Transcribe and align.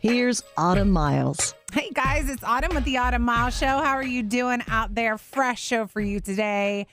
Here's 0.00 0.42
Autumn 0.56 0.92
Miles. 0.92 1.54
Hey 1.74 1.90
guys, 1.92 2.30
it's 2.30 2.42
Autumn 2.42 2.74
with 2.74 2.84
the 2.84 2.96
Autumn 2.96 3.20
Miles 3.20 3.54
Show. 3.54 3.66
How 3.66 3.96
are 3.96 4.02
you 4.02 4.22
doing 4.22 4.62
out 4.66 4.94
there? 4.94 5.18
Fresh 5.18 5.60
show 5.60 5.86
for 5.86 6.00
you 6.00 6.20
today. 6.20 6.86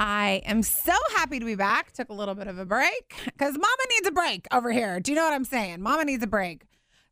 I 0.00 0.40
am 0.46 0.62
so 0.62 0.94
happy 1.16 1.38
to 1.38 1.44
be 1.44 1.54
back. 1.54 1.92
Took 1.92 2.08
a 2.08 2.14
little 2.14 2.34
bit 2.34 2.46
of 2.46 2.58
a 2.58 2.64
break 2.64 3.14
because 3.26 3.52
Mama 3.52 3.82
needs 3.90 4.08
a 4.08 4.10
break 4.10 4.46
over 4.52 4.72
here. 4.72 5.00
Do 5.00 5.12
you 5.12 5.16
know 5.16 5.24
what 5.24 5.34
I'm 5.34 5.44
saying? 5.44 5.82
Mama 5.82 6.06
needs 6.06 6.24
a 6.24 6.26
break. 6.26 6.62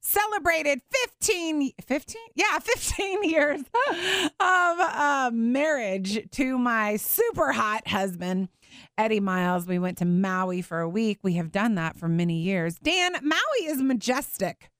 Celebrated 0.01 0.80
15, 1.21 1.73
15? 1.87 2.23
Yeah, 2.35 2.59
15 2.63 3.24
years 3.24 3.61
of 3.61 4.30
uh, 4.41 5.30
marriage 5.30 6.27
to 6.30 6.57
my 6.57 6.97
super 6.97 7.52
hot 7.52 7.87
husband, 7.87 8.49
Eddie 8.97 9.21
Miles. 9.21 9.66
We 9.66 9.79
went 9.79 9.99
to 9.99 10.07
Maui 10.07 10.63
for 10.63 10.80
a 10.80 10.88
week. 10.88 11.19
We 11.23 11.35
have 11.35 11.52
done 11.52 11.74
that 11.74 11.99
for 11.99 12.09
many 12.09 12.38
years. 12.38 12.77
Dan, 12.79 13.13
Maui 13.23 13.66
is 13.66 13.83
majestic. 13.83 14.71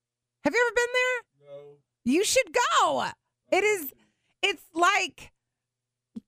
Have 0.45 0.55
you 0.55 0.61
ever 0.67 0.75
been 0.75 0.93
there? 0.93 1.49
No. 1.49 1.63
You 2.05 2.25
should 2.25 2.55
go. 2.83 3.07
It 3.51 3.65
is, 3.65 3.93
it's 4.43 4.65
like 4.75 5.33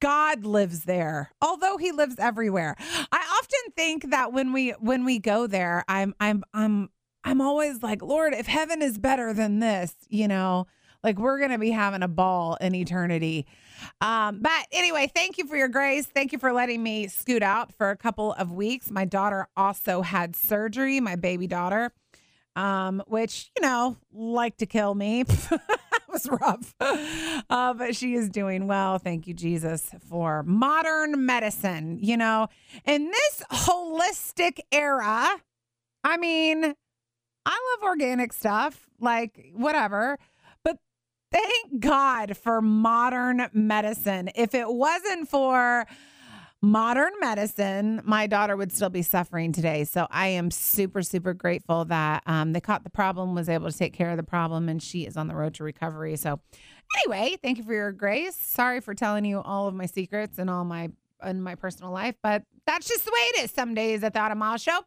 God 0.00 0.44
lives 0.44 0.84
there, 0.84 1.30
although 1.40 1.76
he 1.76 1.92
lives 1.92 2.16
everywhere. 2.18 2.76
I 2.78 3.38
often 3.40 3.72
think 3.74 4.10
that 4.10 4.32
when 4.32 4.52
we 4.52 4.70
when 4.72 5.04
we 5.04 5.18
go 5.18 5.46
there, 5.46 5.84
I'm 5.88 6.14
I'm 6.20 6.44
I'm 6.52 6.90
I'm 7.24 7.40
always 7.40 7.82
like, 7.82 8.02
Lord, 8.02 8.34
if 8.34 8.46
heaven 8.46 8.82
is 8.82 8.98
better 8.98 9.32
than 9.32 9.60
this, 9.60 9.94
you 10.08 10.28
know, 10.28 10.66
like 11.02 11.18
we're 11.18 11.38
gonna 11.38 11.58
be 11.58 11.70
having 11.70 12.02
a 12.02 12.08
ball 12.08 12.56
in 12.60 12.74
eternity. 12.74 13.46
Um, 14.00 14.40
but 14.40 14.66
anyway, 14.72 15.10
thank 15.14 15.38
you 15.38 15.46
for 15.46 15.56
your 15.56 15.68
grace. 15.68 16.06
Thank 16.06 16.32
you 16.32 16.38
for 16.38 16.52
letting 16.52 16.82
me 16.82 17.08
scoot 17.08 17.42
out 17.42 17.72
for 17.74 17.90
a 17.90 17.96
couple 17.96 18.32
of 18.34 18.52
weeks. 18.52 18.90
My 18.90 19.04
daughter 19.04 19.48
also 19.56 20.02
had 20.02 20.34
surgery, 20.34 21.00
my 21.00 21.16
baby 21.16 21.46
daughter, 21.46 21.92
um, 22.56 23.02
which, 23.06 23.50
you 23.56 23.62
know, 23.62 23.96
like 24.12 24.56
to 24.56 24.66
kill 24.66 24.94
me. 24.94 25.22
that 25.50 25.60
was 26.08 26.26
rough. 26.28 26.74
Uh, 26.80 27.74
but 27.74 27.94
she 27.94 28.14
is 28.14 28.28
doing 28.30 28.66
well. 28.66 28.98
Thank 28.98 29.26
you, 29.26 29.34
Jesus, 29.34 29.90
for 30.08 30.42
modern 30.42 31.26
medicine. 31.26 31.98
You 32.00 32.16
know, 32.16 32.48
in 32.84 33.10
this 33.10 33.42
holistic 33.52 34.58
era, 34.72 35.36
I 36.02 36.16
mean, 36.16 36.64
I 37.44 37.76
love 37.80 37.88
organic 37.88 38.32
stuff, 38.32 38.88
like 38.98 39.50
whatever. 39.54 40.18
But 40.64 40.78
thank 41.30 41.80
God 41.80 42.36
for 42.36 42.62
modern 42.62 43.48
medicine. 43.52 44.30
If 44.34 44.54
it 44.54 44.68
wasn't 44.68 45.28
for 45.28 45.86
modern 46.62 47.12
medicine, 47.20 48.00
my 48.04 48.26
daughter 48.26 48.56
would 48.56 48.72
still 48.72 48.90
be 48.90 49.02
suffering 49.02 49.52
today. 49.52 49.84
So 49.84 50.06
I 50.10 50.28
am 50.28 50.50
super, 50.50 51.02
super 51.02 51.34
grateful 51.34 51.84
that 51.86 52.22
um, 52.26 52.52
they 52.52 52.60
caught 52.60 52.84
the 52.84 52.90
problem, 52.90 53.34
was 53.34 53.48
able 53.48 53.70
to 53.70 53.76
take 53.76 53.92
care 53.92 54.10
of 54.10 54.16
the 54.16 54.22
problem, 54.22 54.68
and 54.68 54.82
she 54.82 55.06
is 55.06 55.16
on 55.16 55.28
the 55.28 55.34
road 55.34 55.54
to 55.54 55.64
recovery. 55.64 56.16
So, 56.16 56.40
anyway, 56.98 57.36
thank 57.42 57.58
you 57.58 57.64
for 57.64 57.74
your 57.74 57.92
grace. 57.92 58.36
Sorry 58.36 58.80
for 58.80 58.94
telling 58.94 59.24
you 59.24 59.40
all 59.40 59.68
of 59.68 59.74
my 59.74 59.86
secrets 59.86 60.38
and 60.38 60.50
all 60.50 60.64
my 60.64 60.90
in 61.24 61.40
my 61.40 61.54
personal 61.54 61.92
life, 61.92 62.14
but 62.22 62.42
that's 62.66 62.86
just 62.86 63.04
the 63.04 63.10
way 63.10 63.20
it 63.20 63.44
is 63.44 63.50
some 63.50 63.74
days 63.74 64.04
at 64.04 64.12
the 64.12 64.20
Autumn 64.20 64.38
Miles 64.38 64.62
Show. 64.62 64.78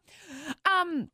Um, 0.64 1.10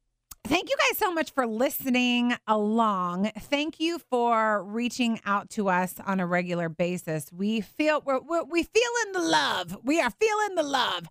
Thank 0.47 0.70
you 0.70 0.76
guys 0.78 0.98
so 0.98 1.12
much 1.12 1.32
for 1.32 1.44
listening 1.44 2.37
along. 2.47 3.32
Thank 3.37 3.81
you 3.81 3.98
for 3.98 4.62
reaching 4.62 5.19
out 5.25 5.50
to 5.50 5.69
us 5.69 5.97
on 6.06 6.20
a 6.20 6.26
regular 6.26 6.69
basis. 6.69 7.32
We 7.32 7.62
feel 7.62 8.00
we're, 8.06 8.20
we're 8.20 8.44
we 8.44 8.62
feeling 8.62 9.12
the 9.12 9.22
love. 9.28 9.76
We 9.82 10.00
are 10.00 10.10
feeling 10.10 10.54
the 10.54 10.62
love. 10.62 11.09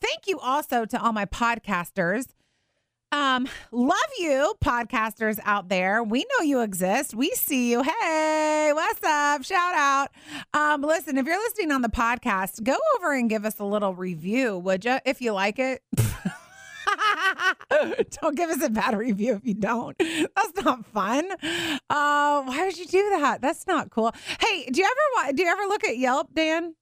Thank 0.00 0.26
you 0.26 0.38
also 0.38 0.86
to 0.86 1.02
all 1.02 1.12
my 1.12 1.26
podcasters. 1.26 2.28
Um, 3.12 3.46
love 3.72 3.98
you, 4.18 4.54
podcasters 4.64 5.38
out 5.44 5.68
there. 5.68 6.02
We 6.02 6.20
know 6.20 6.44
you 6.44 6.60
exist. 6.60 7.14
We 7.14 7.30
see 7.32 7.70
you. 7.70 7.82
Hey, 7.82 8.70
what's 8.72 9.04
up? 9.04 9.44
Shout 9.44 9.74
out. 9.74 10.08
Um, 10.54 10.80
listen, 10.80 11.18
if 11.18 11.26
you're 11.26 11.38
listening 11.38 11.72
on 11.72 11.82
the 11.82 11.88
podcast, 11.88 12.62
go 12.62 12.76
over 12.96 13.12
and 13.12 13.28
give 13.28 13.44
us 13.44 13.58
a 13.58 13.64
little 13.64 13.94
review, 13.94 14.56
would 14.56 14.86
you? 14.86 14.98
If 15.04 15.20
you 15.20 15.32
like 15.32 15.58
it. 15.58 15.82
don't 18.22 18.36
give 18.36 18.50
us 18.50 18.62
a 18.62 18.70
bad 18.70 18.96
review 18.96 19.34
if 19.34 19.44
you 19.44 19.54
don't. 19.54 19.96
That's 19.98 20.64
not 20.64 20.86
fun. 20.86 21.30
Uh, 21.90 22.42
why 22.42 22.64
would 22.66 22.78
you 22.78 22.86
do 22.86 23.10
that? 23.18 23.40
That's 23.40 23.66
not 23.66 23.90
cool. 23.90 24.12
Hey, 24.40 24.66
do 24.70 24.80
you 24.80 24.86
ever 24.86 25.32
do 25.32 25.42
you 25.42 25.48
ever 25.48 25.62
look 25.64 25.84
at 25.84 25.98
Yelp, 25.98 26.34
Dan? 26.34 26.74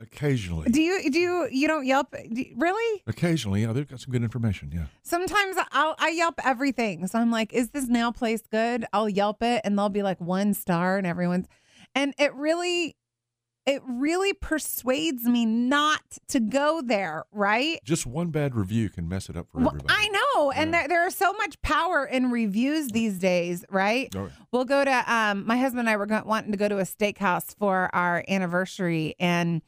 Occasionally. 0.00 0.70
Do 0.70 0.82
you 0.82 1.10
do 1.10 1.18
you 1.18 1.48
you 1.50 1.66
don't 1.66 1.86
Yelp 1.86 2.14
you, 2.28 2.54
really? 2.56 3.02
Occasionally, 3.06 3.62
yeah, 3.62 3.72
they've 3.72 3.88
got 3.88 4.00
some 4.00 4.12
good 4.12 4.22
information. 4.22 4.70
Yeah. 4.74 4.86
Sometimes 5.02 5.56
I'll 5.72 5.94
I 5.98 6.10
Yelp 6.10 6.34
everything, 6.44 7.06
so 7.06 7.18
I'm 7.18 7.30
like, 7.30 7.52
is 7.54 7.70
this 7.70 7.88
nail 7.88 8.12
place 8.12 8.42
good? 8.50 8.84
I'll 8.92 9.08
Yelp 9.08 9.42
it, 9.42 9.62
and 9.64 9.78
they'll 9.78 9.88
be 9.88 10.02
like 10.02 10.20
one 10.20 10.52
star, 10.52 10.98
and 10.98 11.06
everyone's, 11.06 11.46
and 11.94 12.12
it 12.18 12.34
really 12.34 12.94
it 13.66 13.82
really 13.84 14.32
persuades 14.32 15.24
me 15.24 15.44
not 15.44 16.00
to 16.28 16.38
go 16.38 16.80
there, 16.80 17.24
right? 17.32 17.80
Just 17.84 18.06
one 18.06 18.30
bad 18.30 18.54
review 18.54 18.88
can 18.88 19.08
mess 19.08 19.28
it 19.28 19.36
up 19.36 19.48
for 19.50 19.58
well, 19.58 19.68
everybody. 19.68 19.92
I 19.92 20.08
know. 20.08 20.52
And 20.52 20.72
there, 20.72 20.86
there 20.86 21.06
is 21.06 21.16
so 21.16 21.32
much 21.32 21.60
power 21.62 22.06
in 22.06 22.30
reviews 22.30 22.88
these 22.88 23.18
days, 23.18 23.64
right? 23.68 24.14
Oh, 24.16 24.30
We'll 24.52 24.64
go 24.66 24.84
to, 24.84 25.12
um, 25.12 25.44
my 25.46 25.56
husband 25.56 25.80
and 25.80 25.90
I 25.90 25.96
were 25.96 26.06
wanting 26.24 26.52
to 26.52 26.56
go 26.56 26.68
to 26.68 26.78
a 26.78 26.82
steakhouse 26.84 27.56
for 27.56 27.90
our 27.92 28.24
anniversary. 28.28 29.16
And 29.18 29.62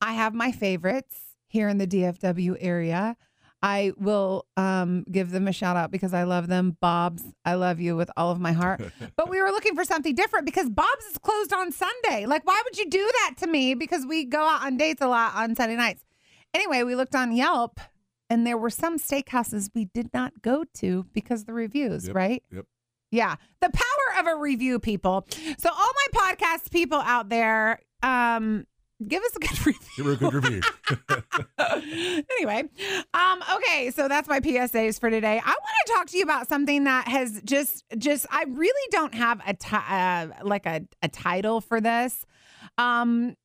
I 0.00 0.14
have 0.14 0.34
my 0.34 0.50
favorites 0.50 1.16
here 1.46 1.68
in 1.68 1.78
the 1.78 1.86
DFW 1.86 2.56
area. 2.58 3.16
I 3.62 3.92
will 3.96 4.46
um, 4.56 5.04
give 5.10 5.30
them 5.30 5.46
a 5.46 5.52
shout 5.52 5.76
out 5.76 5.90
because 5.92 6.12
I 6.12 6.24
love 6.24 6.48
them. 6.48 6.76
Bob's, 6.80 7.22
I 7.44 7.54
love 7.54 7.78
you 7.80 7.94
with 7.94 8.10
all 8.16 8.30
of 8.32 8.40
my 8.40 8.52
heart. 8.52 8.82
but 9.16 9.30
we 9.30 9.40
were 9.40 9.50
looking 9.50 9.76
for 9.76 9.84
something 9.84 10.14
different 10.14 10.46
because 10.46 10.68
Bob's 10.68 11.04
is 11.10 11.18
closed 11.18 11.52
on 11.52 11.70
Sunday. 11.70 12.26
Like, 12.26 12.44
why 12.44 12.60
would 12.64 12.76
you 12.76 12.90
do 12.90 13.08
that 13.20 13.34
to 13.38 13.46
me? 13.46 13.74
Because 13.74 14.04
we 14.04 14.24
go 14.24 14.40
out 14.40 14.64
on 14.64 14.76
dates 14.76 15.00
a 15.00 15.06
lot 15.06 15.34
on 15.36 15.54
Sunday 15.54 15.76
nights. 15.76 16.04
Anyway, 16.54 16.82
we 16.82 16.96
looked 16.96 17.14
on 17.14 17.30
Yelp 17.32 17.78
and 18.28 18.46
there 18.46 18.58
were 18.58 18.70
some 18.70 18.98
steakhouses 18.98 19.70
we 19.74 19.84
did 19.84 20.10
not 20.12 20.42
go 20.42 20.64
to 20.74 21.06
because 21.12 21.44
the 21.44 21.52
reviews, 21.52 22.08
Yep, 22.08 22.16
right? 22.16 22.42
Yep. 22.50 22.64
Yeah. 23.12 23.36
The 23.60 23.70
power 23.70 24.20
of 24.20 24.26
a 24.26 24.40
review, 24.40 24.78
people. 24.78 25.26
So 25.58 25.70
all 25.70 25.92
my 26.14 26.32
podcast 26.34 26.70
people 26.72 26.98
out 26.98 27.28
there, 27.28 27.78
um, 28.02 28.66
give 29.08 29.22
us 29.22 29.36
a 29.36 29.38
good 29.40 29.66
review. 29.66 29.88
Give 29.96 30.06
her 30.06 30.12
a 30.12 30.16
good 30.16 30.34
review. 30.34 30.60
anyway, 32.38 32.64
um, 33.14 33.42
okay, 33.56 33.90
so 33.90 34.08
that's 34.08 34.28
my 34.28 34.40
PSAs 34.40 34.98
for 34.98 35.10
today. 35.10 35.40
I 35.44 35.48
want 35.48 35.86
to 35.86 35.92
talk 35.92 36.06
to 36.08 36.16
you 36.16 36.22
about 36.22 36.48
something 36.48 36.84
that 36.84 37.08
has 37.08 37.40
just, 37.44 37.84
just, 37.98 38.26
I 38.30 38.44
really 38.48 38.88
don't 38.90 39.14
have 39.14 39.40
a 39.46 39.56
uh, 39.76 40.28
like 40.42 40.66
a, 40.66 40.82
a 41.02 41.08
title 41.08 41.60
for 41.60 41.80
this, 41.80 42.24
um, 42.78 43.36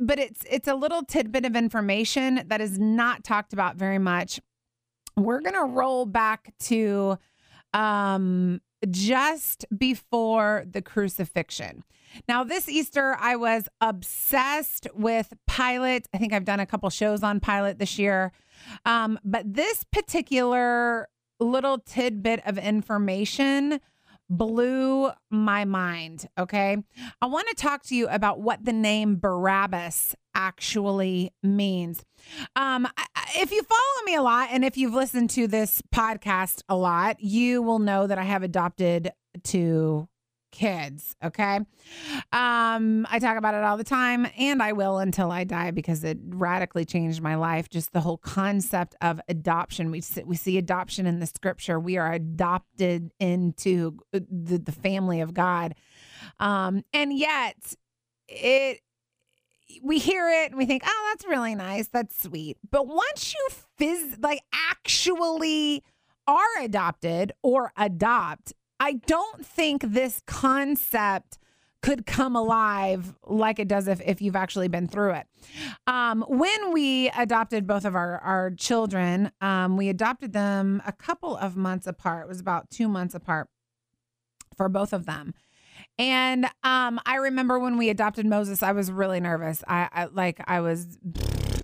but 0.00 0.18
it's 0.18 0.44
it's 0.48 0.68
a 0.68 0.74
little 0.74 1.02
tidbit 1.02 1.44
of 1.44 1.56
information 1.56 2.42
that 2.46 2.60
is 2.60 2.78
not 2.78 3.24
talked 3.24 3.52
about 3.52 3.76
very 3.76 3.98
much. 3.98 4.40
We're 5.16 5.40
gonna 5.40 5.64
roll 5.64 6.06
back 6.06 6.54
to, 6.60 7.18
um, 7.74 8.60
just 8.88 9.66
before 9.76 10.64
the 10.70 10.82
crucifixion. 10.82 11.84
Now, 12.28 12.44
this 12.44 12.68
Easter, 12.68 13.16
I 13.20 13.36
was 13.36 13.68
obsessed 13.80 14.86
with 14.94 15.32
Pilate. 15.48 16.08
I 16.12 16.18
think 16.18 16.32
I've 16.32 16.44
done 16.44 16.60
a 16.60 16.66
couple 16.66 16.90
shows 16.90 17.22
on 17.22 17.40
Pilate 17.40 17.78
this 17.78 17.98
year. 17.98 18.32
Um, 18.84 19.18
but 19.24 19.54
this 19.54 19.84
particular 19.84 21.08
little 21.38 21.78
tidbit 21.78 22.42
of 22.46 22.58
information 22.58 23.80
blew 24.28 25.10
my 25.30 25.64
mind. 25.64 26.28
Okay. 26.38 26.76
I 27.20 27.26
want 27.26 27.48
to 27.48 27.54
talk 27.54 27.82
to 27.84 27.96
you 27.96 28.06
about 28.08 28.40
what 28.40 28.64
the 28.64 28.72
name 28.72 29.16
Barabbas 29.16 30.14
actually 30.34 31.32
means. 31.42 32.04
Um, 32.54 32.86
if 33.36 33.50
you 33.50 33.62
follow 33.62 34.04
me 34.04 34.14
a 34.14 34.22
lot 34.22 34.50
and 34.52 34.64
if 34.64 34.76
you've 34.76 34.94
listened 34.94 35.30
to 35.30 35.48
this 35.48 35.82
podcast 35.92 36.62
a 36.68 36.76
lot, 36.76 37.20
you 37.20 37.60
will 37.60 37.80
know 37.80 38.06
that 38.06 38.18
I 38.18 38.22
have 38.22 38.44
adopted 38.44 39.10
two 39.42 40.08
kids. 40.50 41.16
Okay. 41.22 41.60
Um, 42.32 43.06
I 43.10 43.18
talk 43.20 43.36
about 43.36 43.54
it 43.54 43.62
all 43.62 43.76
the 43.76 43.84
time 43.84 44.26
and 44.38 44.62
I 44.62 44.72
will 44.72 44.98
until 44.98 45.30
I 45.30 45.44
die 45.44 45.70
because 45.70 46.04
it 46.04 46.18
radically 46.22 46.84
changed 46.84 47.20
my 47.20 47.34
life. 47.36 47.68
Just 47.68 47.92
the 47.92 48.00
whole 48.00 48.18
concept 48.18 48.94
of 49.00 49.20
adoption. 49.28 49.90
We 49.90 50.02
we 50.24 50.36
see 50.36 50.58
adoption 50.58 51.06
in 51.06 51.20
the 51.20 51.26
scripture. 51.26 51.78
We 51.78 51.96
are 51.96 52.12
adopted 52.12 53.12
into 53.18 53.98
the, 54.12 54.58
the 54.58 54.72
family 54.72 55.20
of 55.20 55.34
God. 55.34 55.74
Um, 56.38 56.84
and 56.92 57.16
yet 57.16 57.74
it 58.28 58.80
we 59.82 59.98
hear 59.98 60.28
it 60.28 60.50
and 60.50 60.58
we 60.58 60.66
think, 60.66 60.82
oh, 60.84 61.10
that's 61.12 61.26
really 61.26 61.54
nice. 61.54 61.88
That's 61.88 62.20
sweet. 62.20 62.58
But 62.70 62.86
once 62.86 63.34
you 63.34 63.48
phys- 63.78 64.22
like 64.22 64.42
actually 64.52 65.82
are 66.26 66.62
adopted 66.62 67.32
or 67.42 67.72
adopt, 67.76 68.52
I 68.80 68.94
don't 68.94 69.44
think 69.44 69.82
this 69.82 70.22
concept 70.26 71.38
could 71.82 72.06
come 72.06 72.36
alive 72.36 73.14
like 73.26 73.58
it 73.58 73.68
does 73.68 73.88
if, 73.88 74.00
if 74.02 74.20
you've 74.20 74.36
actually 74.36 74.68
been 74.68 74.86
through 74.86 75.12
it. 75.12 75.26
Um, 75.86 76.24
when 76.28 76.72
we 76.72 77.08
adopted 77.10 77.66
both 77.66 77.84
of 77.84 77.94
our, 77.94 78.18
our 78.18 78.50
children, 78.50 79.32
um, 79.40 79.76
we 79.76 79.88
adopted 79.88 80.32
them 80.32 80.82
a 80.86 80.92
couple 80.92 81.36
of 81.36 81.56
months 81.56 81.86
apart. 81.86 82.24
It 82.24 82.28
was 82.28 82.40
about 82.40 82.70
two 82.70 82.88
months 82.88 83.14
apart 83.14 83.48
for 84.56 84.68
both 84.68 84.92
of 84.92 85.06
them. 85.06 85.34
And 85.98 86.46
um, 86.62 87.00
I 87.06 87.16
remember 87.16 87.58
when 87.58 87.78
we 87.78 87.88
adopted 87.88 88.26
Moses, 88.26 88.62
I 88.62 88.72
was 88.72 88.90
really 88.90 89.20
nervous. 89.20 89.62
I, 89.66 89.88
I 89.92 90.04
like 90.06 90.40
I 90.46 90.60
was 90.60 90.98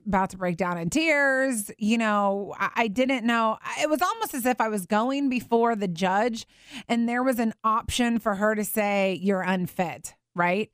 about 0.06 0.30
to 0.30 0.36
break 0.36 0.56
down 0.56 0.78
in 0.78 0.90
tears. 0.90 1.70
You 1.78 1.98
know, 1.98 2.54
I, 2.58 2.70
I 2.76 2.88
didn't 2.88 3.26
know. 3.26 3.58
It 3.80 3.90
was 3.90 4.02
almost 4.02 4.34
as 4.34 4.46
if 4.46 4.60
I 4.60 4.68
was 4.68 4.86
going 4.86 5.28
before 5.28 5.76
the 5.76 5.88
judge, 5.88 6.46
and 6.88 7.08
there 7.08 7.22
was 7.22 7.38
an 7.38 7.54
option 7.64 8.18
for 8.18 8.36
her 8.36 8.54
to 8.54 8.64
say 8.64 9.18
you're 9.20 9.42
unfit, 9.42 10.14
right? 10.36 10.70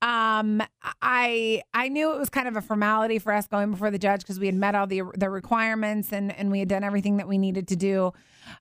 Um, 0.00 0.62
I 1.00 1.62
I 1.72 1.88
knew 1.88 2.12
it 2.12 2.18
was 2.18 2.28
kind 2.28 2.48
of 2.48 2.56
a 2.56 2.60
formality 2.62 3.20
for 3.20 3.32
us 3.32 3.46
going 3.46 3.70
before 3.70 3.90
the 3.90 3.98
judge 3.98 4.22
because 4.22 4.40
we 4.40 4.46
had 4.46 4.54
met 4.54 4.74
all 4.74 4.86
the 4.86 5.02
the 5.14 5.30
requirements 5.30 6.12
and 6.12 6.36
and 6.36 6.50
we 6.50 6.58
had 6.58 6.68
done 6.68 6.82
everything 6.82 7.18
that 7.18 7.28
we 7.28 7.38
needed 7.38 7.68
to 7.68 7.76
do. 7.76 8.12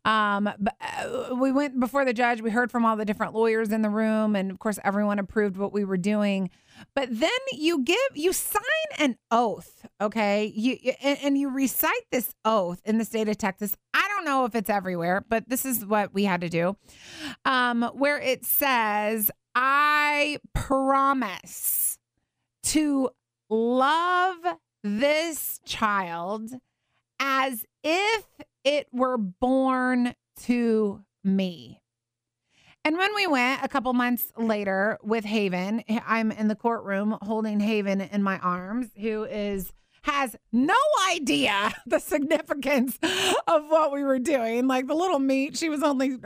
Um, 0.05 0.49
but 0.59 0.75
uh, 0.79 1.35
we 1.35 1.51
went 1.51 1.79
before 1.79 2.05
the 2.05 2.13
judge. 2.13 2.41
We 2.41 2.51
heard 2.51 2.71
from 2.71 2.85
all 2.85 2.95
the 2.95 3.05
different 3.05 3.33
lawyers 3.33 3.71
in 3.71 3.81
the 3.81 3.89
room, 3.89 4.35
and 4.35 4.51
of 4.51 4.59
course, 4.59 4.77
everyone 4.83 5.17
approved 5.19 5.57
what 5.57 5.73
we 5.73 5.83
were 5.83 5.97
doing. 5.97 6.49
But 6.95 7.09
then 7.11 7.29
you 7.51 7.83
give 7.83 7.97
you 8.13 8.33
sign 8.33 8.61
an 8.99 9.17
oath, 9.29 9.85
okay? 9.99 10.45
You 10.55 10.77
and, 11.01 11.17
and 11.23 11.37
you 11.37 11.49
recite 11.49 12.05
this 12.11 12.33
oath 12.45 12.81
in 12.85 12.97
the 12.97 13.05
state 13.05 13.29
of 13.29 13.37
Texas. 13.37 13.75
I 13.93 14.07
don't 14.15 14.25
know 14.25 14.45
if 14.45 14.55
it's 14.55 14.69
everywhere, 14.69 15.25
but 15.27 15.47
this 15.47 15.65
is 15.65 15.85
what 15.85 16.13
we 16.13 16.23
had 16.23 16.41
to 16.41 16.49
do. 16.49 16.77
Um, 17.45 17.83
where 17.93 18.19
it 18.19 18.45
says, 18.45 19.31
I 19.55 20.39
promise 20.53 21.97
to 22.63 23.09
love 23.49 24.37
this 24.83 25.59
child 25.65 26.51
as 27.19 27.65
if 27.83 28.25
it 28.63 28.87
were 28.91 29.17
born 29.17 30.15
to 30.43 31.03
me. 31.23 31.81
And 32.83 32.97
when 32.97 33.13
we 33.13 33.27
went 33.27 33.63
a 33.63 33.67
couple 33.67 33.93
months 33.93 34.31
later 34.37 34.97
with 35.03 35.23
Haven, 35.23 35.83
I'm 36.07 36.31
in 36.31 36.47
the 36.47 36.55
courtroom 36.55 37.17
holding 37.21 37.59
Haven 37.59 38.01
in 38.01 38.23
my 38.23 38.39
arms, 38.39 38.89
who 38.99 39.25
is 39.25 39.71
has 40.03 40.35
no 40.51 40.75
idea 41.11 41.71
the 41.85 41.99
significance 41.99 42.97
of 43.47 43.67
what 43.67 43.91
we 43.91 44.03
were 44.03 44.19
doing. 44.19 44.67
Like 44.67 44.87
the 44.87 44.95
little 44.95 45.19
meat, 45.19 45.57
she 45.57 45.69
was 45.69 45.83
only 45.83 46.17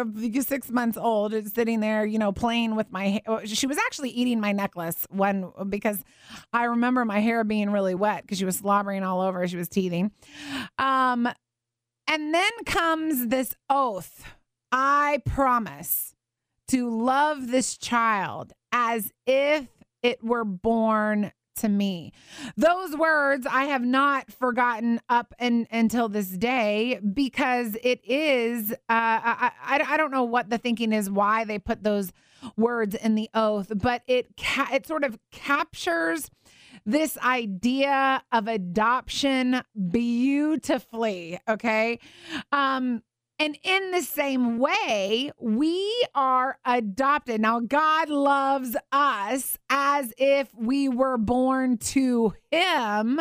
six 0.42 0.70
months 0.70 0.98
old, 0.98 1.34
sitting 1.54 1.80
there, 1.80 2.06
you 2.06 2.20
know, 2.20 2.32
playing 2.32 2.76
with 2.76 2.92
my. 2.92 3.22
She 3.46 3.68
was 3.68 3.78
actually 3.78 4.10
eating 4.10 4.40
my 4.40 4.52
necklace 4.52 5.06
when 5.10 5.52
because 5.70 6.04
I 6.54 6.66
remember 6.66 7.06
my 7.06 7.20
hair 7.20 7.44
being 7.44 7.70
really 7.70 7.96
wet 7.96 8.22
because 8.24 8.38
she 8.38 8.46
was 8.46 8.58
slobbering 8.58 9.04
all 9.04 9.22
over. 9.22 9.48
She 9.48 9.58
was 9.58 9.68
teething. 9.68 10.12
Um, 10.78 11.28
and 12.08 12.34
then 12.34 12.52
comes 12.66 13.28
this 13.28 13.56
oath. 13.70 14.24
I 14.72 15.22
promise 15.26 16.16
to 16.70 16.90
love 16.90 17.48
this 17.48 17.78
child 17.78 18.54
as 18.72 19.12
if 19.26 19.68
it 20.04 20.24
were 20.24 20.44
born 20.44 21.32
to 21.58 21.70
me. 21.70 22.12
Those 22.58 22.96
words 22.96 23.48
I 23.50 23.66
have 23.66 23.84
not 23.84 24.32
forgotten 24.32 25.00
up 25.10 25.34
and 25.40 25.68
until 25.72 26.10
this 26.10 26.30
day 26.30 27.00
because 27.14 27.76
it 27.84 28.02
is. 28.04 28.72
Uh, 28.72 28.76
I, 28.90 29.52
I 29.64 29.86
I 29.94 29.98
don't 29.98 30.12
know 30.12 30.24
what 30.24 30.50
the 30.50 30.58
thinking 30.58 30.92
is 30.92 31.10
why 31.10 31.46
they 31.46 31.60
put 31.60 31.84
those 31.84 32.12
words 32.58 32.96
in 32.96 33.16
the 33.16 33.30
oath, 33.34 33.72
but 33.76 34.04
it 34.08 34.36
ca- 34.38 34.70
it 34.74 34.86
sort 34.86 35.04
of 35.04 35.18
captures 35.32 36.30
this 36.86 37.18
idea 37.20 38.22
of 38.32 38.48
adoption 38.48 39.62
beautifully. 39.92 41.40
Okay. 41.48 42.00
Um, 42.52 43.02
and 43.38 43.58
in 43.64 43.92
the 43.92 44.02
same 44.02 44.60
way, 44.60 45.32
we 45.38 46.06
are 46.16 46.58
adopted. 46.64 47.42
Now, 47.42 47.60
God 47.60 48.10
loves 48.10 48.78
us 48.94 49.58
as 49.70 50.14
if 50.18 50.54
we 50.56 50.88
were 50.88 51.18
born 51.18 51.78
to 51.78 52.34
Him, 52.50 53.20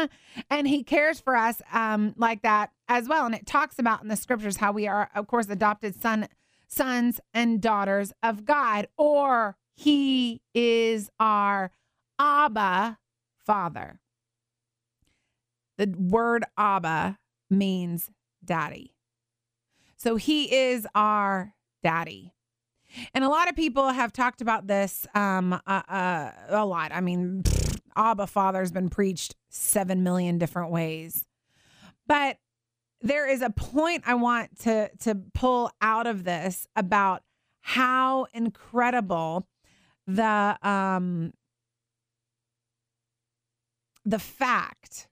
and 0.50 0.68
He 0.68 0.84
cares 0.84 1.20
for 1.20 1.36
us 1.36 1.60
um, 1.72 2.14
like 2.16 2.42
that 2.42 2.70
as 2.88 3.08
well. 3.08 3.26
And 3.26 3.34
it 3.34 3.44
talks 3.44 3.80
about 3.80 4.02
in 4.02 4.08
the 4.08 4.14
scriptures 4.14 4.58
how 4.58 4.70
we 4.70 4.86
are, 4.86 5.10
of 5.16 5.26
course, 5.26 5.48
adopted 5.48 6.00
son, 6.00 6.28
sons 6.68 7.20
and 7.32 7.60
daughters 7.60 8.12
of 8.22 8.44
God, 8.44 8.86
or 8.96 9.56
He 9.74 10.42
is 10.54 11.10
our 11.18 11.72
Abba 12.20 12.98
Father. 13.44 13.98
The 15.76 15.92
word 15.98 16.44
Abba 16.56 17.18
means 17.50 18.12
daddy. 18.44 18.93
So 20.04 20.16
he 20.16 20.54
is 20.54 20.86
our 20.94 21.54
daddy. 21.82 22.34
And 23.14 23.24
a 23.24 23.28
lot 23.30 23.48
of 23.48 23.56
people 23.56 23.88
have 23.88 24.12
talked 24.12 24.42
about 24.42 24.66
this 24.66 25.06
um, 25.14 25.54
uh, 25.54 25.58
uh, 25.66 26.30
a 26.48 26.66
lot. 26.66 26.92
I 26.92 27.00
mean, 27.00 27.42
pfft, 27.42 27.78
Abba 27.96 28.26
Father 28.26 28.60
has 28.60 28.70
been 28.70 28.90
preached 28.90 29.34
seven 29.48 30.02
million 30.02 30.36
different 30.36 30.70
ways. 30.70 31.24
But 32.06 32.36
there 33.00 33.26
is 33.26 33.40
a 33.40 33.48
point 33.48 34.02
I 34.06 34.12
want 34.12 34.60
to 34.60 34.90
to 35.00 35.14
pull 35.32 35.70
out 35.80 36.06
of 36.06 36.24
this 36.24 36.66
about 36.76 37.22
how 37.62 38.26
incredible 38.34 39.48
the 40.06 40.58
um 40.62 41.32
the 44.04 44.18
fact 44.18 45.08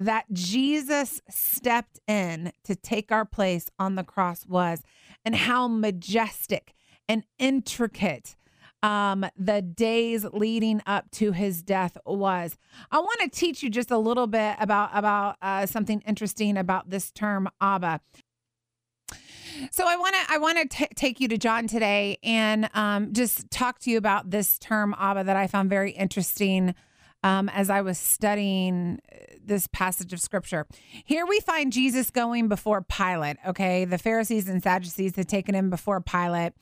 that 0.00 0.26
Jesus 0.32 1.20
stepped 1.28 1.98
in 2.06 2.52
to 2.64 2.76
take 2.76 3.10
our 3.10 3.24
place 3.24 3.70
on 3.78 3.94
the 3.94 4.04
cross 4.04 4.46
was, 4.46 4.82
and 5.24 5.34
how 5.34 5.68
majestic 5.68 6.74
and 7.08 7.24
intricate 7.38 8.36
um, 8.82 9.26
the 9.36 9.60
days 9.60 10.24
leading 10.32 10.80
up 10.86 11.10
to 11.12 11.32
his 11.32 11.62
death 11.62 11.96
was. 12.06 12.56
I 12.90 12.98
want 12.98 13.20
to 13.20 13.28
teach 13.28 13.62
you 13.62 13.70
just 13.70 13.90
a 13.90 13.98
little 13.98 14.26
bit 14.26 14.56
about 14.60 14.90
about 14.92 15.36
uh, 15.42 15.66
something 15.66 16.02
interesting 16.06 16.56
about 16.56 16.90
this 16.90 17.10
term 17.10 17.48
Abba. 17.60 18.00
So 19.72 19.84
I 19.86 19.96
want 19.96 20.14
to 20.14 20.34
I 20.34 20.38
want 20.38 20.70
to 20.70 20.88
take 20.94 21.20
you 21.20 21.28
to 21.28 21.38
John 21.38 21.66
today 21.66 22.18
and 22.22 22.70
um, 22.74 23.12
just 23.12 23.50
talk 23.50 23.80
to 23.80 23.90
you 23.90 23.98
about 23.98 24.30
this 24.30 24.58
term 24.58 24.94
Abba 24.98 25.24
that 25.24 25.36
I 25.36 25.48
found 25.48 25.68
very 25.70 25.90
interesting 25.90 26.74
um, 27.22 27.48
as 27.48 27.70
I 27.70 27.80
was 27.80 27.98
studying 27.98 29.00
uh, 29.10 29.16
this 29.44 29.66
passage 29.68 30.12
of 30.12 30.20
scripture. 30.20 30.66
Here 31.04 31.26
we 31.26 31.40
find 31.40 31.72
Jesus 31.72 32.10
going 32.10 32.48
before 32.48 32.82
Pilate. 32.82 33.38
Okay. 33.46 33.84
The 33.84 33.98
Pharisees 33.98 34.48
and 34.48 34.62
Sadducees 34.62 35.16
had 35.16 35.28
taken 35.28 35.54
him 35.54 35.70
before 35.70 36.00
Pilate. 36.00 36.52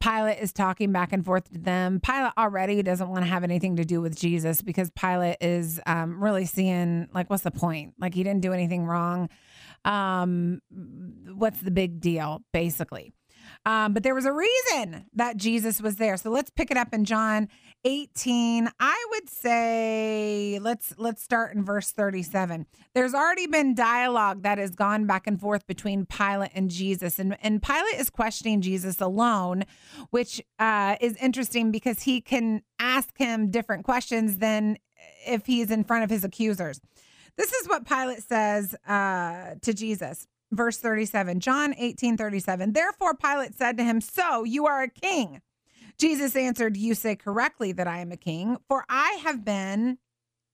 Pilate 0.00 0.38
is 0.38 0.52
talking 0.52 0.92
back 0.92 1.12
and 1.12 1.24
forth 1.24 1.52
to 1.52 1.58
them. 1.58 2.00
Pilate 2.00 2.32
already 2.38 2.82
doesn't 2.82 3.08
want 3.08 3.24
to 3.24 3.30
have 3.30 3.44
anything 3.44 3.76
to 3.76 3.84
do 3.84 4.00
with 4.00 4.18
Jesus 4.18 4.62
because 4.62 4.90
Pilate 4.90 5.36
is 5.40 5.80
um, 5.86 6.22
really 6.22 6.46
seeing, 6.46 7.08
like, 7.12 7.28
what's 7.28 7.42
the 7.42 7.50
point? 7.50 7.94
Like, 7.98 8.14
he 8.14 8.22
didn't 8.22 8.40
do 8.40 8.52
anything 8.52 8.86
wrong. 8.86 9.28
Um, 9.84 10.60
what's 11.34 11.60
the 11.60 11.70
big 11.70 12.00
deal, 12.00 12.42
basically? 12.52 13.12
Um, 13.66 13.92
but 13.92 14.02
there 14.02 14.14
was 14.14 14.24
a 14.24 14.32
reason 14.32 15.04
that 15.14 15.36
Jesus 15.36 15.82
was 15.82 15.96
there. 15.96 16.16
So 16.16 16.30
let's 16.30 16.50
pick 16.50 16.70
it 16.70 16.78
up 16.78 16.94
in 16.94 17.04
John 17.04 17.48
18. 17.84 18.70
I 18.80 19.06
would 19.10 19.28
say 19.28 20.58
let's 20.62 20.94
let's 20.96 21.22
start 21.22 21.54
in 21.54 21.64
verse 21.64 21.90
37. 21.90 22.66
There's 22.94 23.12
already 23.12 23.46
been 23.46 23.74
dialogue 23.74 24.42
that 24.42 24.58
has 24.58 24.70
gone 24.70 25.06
back 25.06 25.26
and 25.26 25.38
forth 25.38 25.66
between 25.66 26.06
Pilate 26.06 26.52
and 26.54 26.70
Jesus. 26.70 27.18
And, 27.18 27.36
and 27.42 27.62
Pilate 27.62 27.98
is 27.98 28.08
questioning 28.08 28.62
Jesus 28.62 29.00
alone, 29.00 29.64
which 30.08 30.42
uh, 30.58 30.96
is 31.00 31.16
interesting 31.16 31.70
because 31.70 32.02
he 32.02 32.22
can 32.22 32.62
ask 32.78 33.16
him 33.18 33.50
different 33.50 33.84
questions 33.84 34.38
than 34.38 34.78
if 35.26 35.44
he's 35.44 35.70
in 35.70 35.84
front 35.84 36.04
of 36.04 36.10
his 36.10 36.24
accusers. 36.24 36.80
This 37.36 37.52
is 37.52 37.68
what 37.68 37.86
Pilate 37.86 38.22
says 38.22 38.74
uh, 38.86 39.54
to 39.62 39.74
Jesus 39.74 40.26
verse 40.52 40.78
37 40.78 41.40
john 41.40 41.74
18 41.76 42.16
37 42.16 42.72
therefore 42.72 43.14
pilate 43.14 43.54
said 43.54 43.76
to 43.76 43.84
him 43.84 44.00
so 44.00 44.44
you 44.44 44.66
are 44.66 44.82
a 44.82 44.88
king 44.88 45.40
jesus 45.98 46.34
answered 46.36 46.76
you 46.76 46.94
say 46.94 47.14
correctly 47.14 47.72
that 47.72 47.86
i 47.86 47.98
am 48.00 48.12
a 48.12 48.16
king 48.16 48.56
for 48.68 48.84
i 48.88 49.20
have 49.22 49.44
been 49.44 49.98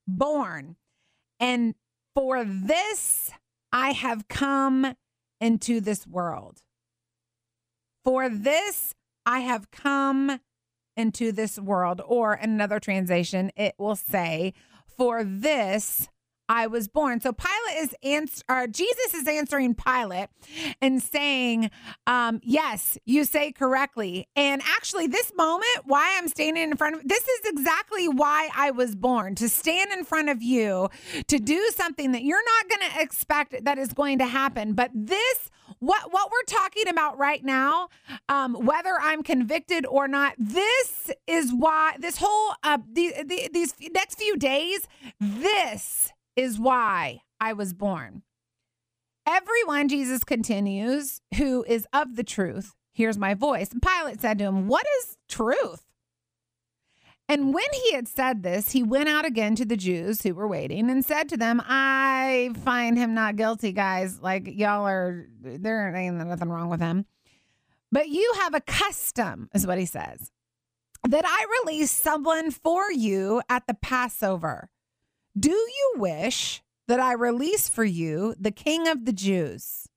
born 0.07 0.77
and 1.41 1.75
for 2.15 2.45
this 2.45 3.31
i 3.73 3.93
have 3.93 4.29
come 4.29 4.95
into 5.41 5.81
this 5.81 6.07
world 6.07 6.63
for 8.05 8.29
this 8.29 8.95
i 9.25 9.41
have 9.41 9.71
come 9.71 10.41
into 10.97 11.31
this 11.31 11.59
world. 11.59 12.01
Or 12.05 12.35
in 12.35 12.51
another 12.51 12.81
translation, 12.81 13.51
it 13.57 13.75
will 13.79 13.97
say, 13.97 14.55
For 14.97 15.23
this 15.23 16.09
I 16.49 16.67
was 16.67 16.89
born. 16.89 17.21
So 17.21 17.33
Pilate 17.33 17.83
is 17.83 17.95
answer, 18.03 18.67
Jesus 18.69 19.15
is 19.15 19.27
answering 19.27 19.75
Pilate 19.75 20.29
and 20.81 21.03
saying, 21.03 21.71
um, 22.07 22.41
"Yes, 22.43 22.99
you 23.05 23.25
say 23.25 23.53
correctly." 23.53 24.29
And 24.37 24.63
actually, 24.65 25.07
this 25.07 25.33
moment, 25.37 25.83
why 25.85 26.17
I'm 26.17 26.29
standing 26.29 26.71
in 26.71 26.77
front 26.77 26.97
of 26.97 27.09
this 27.09 27.27
is 27.27 27.41
exactly 27.47 28.09
why 28.09 28.51
I 28.55 28.71
was 28.71 28.95
born 28.95 29.35
to 29.37 29.49
stand 29.49 29.93
in 29.93 30.05
front 30.05 30.29
of 30.29 30.43
you 30.43 30.89
to 31.27 31.39
do 31.39 31.71
something 31.75 32.13
that 32.13 32.23
you're 32.23 32.45
not 32.45 32.69
going 32.69 32.91
to 32.93 33.03
expect 33.03 33.65
that 33.65 33.79
is 33.79 33.93
going 33.93 34.19
to 34.19 34.27
happen. 34.27 34.75
But 34.75 34.91
this, 34.95 35.51
what 35.81 36.13
what 36.13 36.31
we're 36.31 36.45
talking 36.47 36.89
about 36.89 37.19
right 37.19 37.45
now, 37.45 37.89
um, 38.29 38.55
whether 38.55 38.97
I'm 39.01 39.23
convicted 39.23 39.87
or 39.87 40.09
not, 40.09 40.35
this 40.39 41.11
is 41.27 41.53
why 41.53 41.97
this 41.99 42.19
whole 42.19 42.55
uh, 42.63 42.79
the, 42.93 43.15
the, 43.25 43.51
these 43.53 43.75
next 43.93 44.19
few 44.19 44.37
days, 44.37 44.87
this 45.21 46.13
is 46.37 46.59
why 46.59 47.23
I 47.41 47.53
was 47.53 47.73
born. 47.73 48.23
Everyone, 49.27 49.89
Jesus 49.89 50.23
continues, 50.23 51.21
who 51.37 51.65
is 51.65 51.87
of 51.93 52.15
the 52.15 52.23
truth, 52.23 52.75
hears 52.93 53.19
my 53.19 53.35
voice. 53.35 53.71
And 53.73 53.83
Pilate 53.83 54.21
said 54.21 54.39
to 54.39 54.45
him, 54.45 54.69
What 54.69 54.87
is 55.01 55.17
truth? 55.29 55.83
And 57.29 57.53
when 57.53 57.67
he 57.73 57.93
had 57.93 58.07
said 58.07 58.45
this, 58.45 58.71
he 58.71 58.85
went 58.85 59.09
out 59.09 59.25
again 59.25 59.57
to 59.57 59.65
the 59.65 59.77
Jews 59.77 60.23
who 60.23 60.33
were 60.33 60.47
waiting 60.47 60.89
and 60.89 61.05
said 61.05 61.29
to 61.31 61.37
them, 61.37 61.61
I 61.67 62.51
find 62.65 62.97
him 62.97 63.15
not 63.15 63.35
guilty, 63.35 63.73
guys. 63.73 64.21
Like, 64.21 64.47
y'all 64.47 64.87
are, 64.87 65.27
there 65.41 65.93
ain't 65.95 66.15
nothing 66.15 66.49
wrong 66.49 66.69
with 66.69 66.81
him. 66.81 67.05
But 67.91 68.09
you 68.09 68.33
have 68.41 68.55
a 68.55 68.61
custom, 68.61 69.49
is 69.55 69.67
what 69.67 69.79
he 69.79 69.87
says, 69.87 70.31
that 71.09 71.25
I 71.27 71.47
release 71.65 71.91
someone 71.91 72.53
for 72.53 72.93
you 72.93 73.43
at 73.49 73.67
the 73.67 73.75
Passover. 73.75 74.71
Do 75.39 75.51
you 75.51 75.95
wish 75.97 76.63
that 76.89 77.01
I 77.01 77.13
release 77.13 77.69
for 77.69 77.85
you 77.85 78.35
the 78.39 78.51
king 78.51 78.89
of 78.89 79.05
the 79.05 79.13
Jews? 79.13 79.89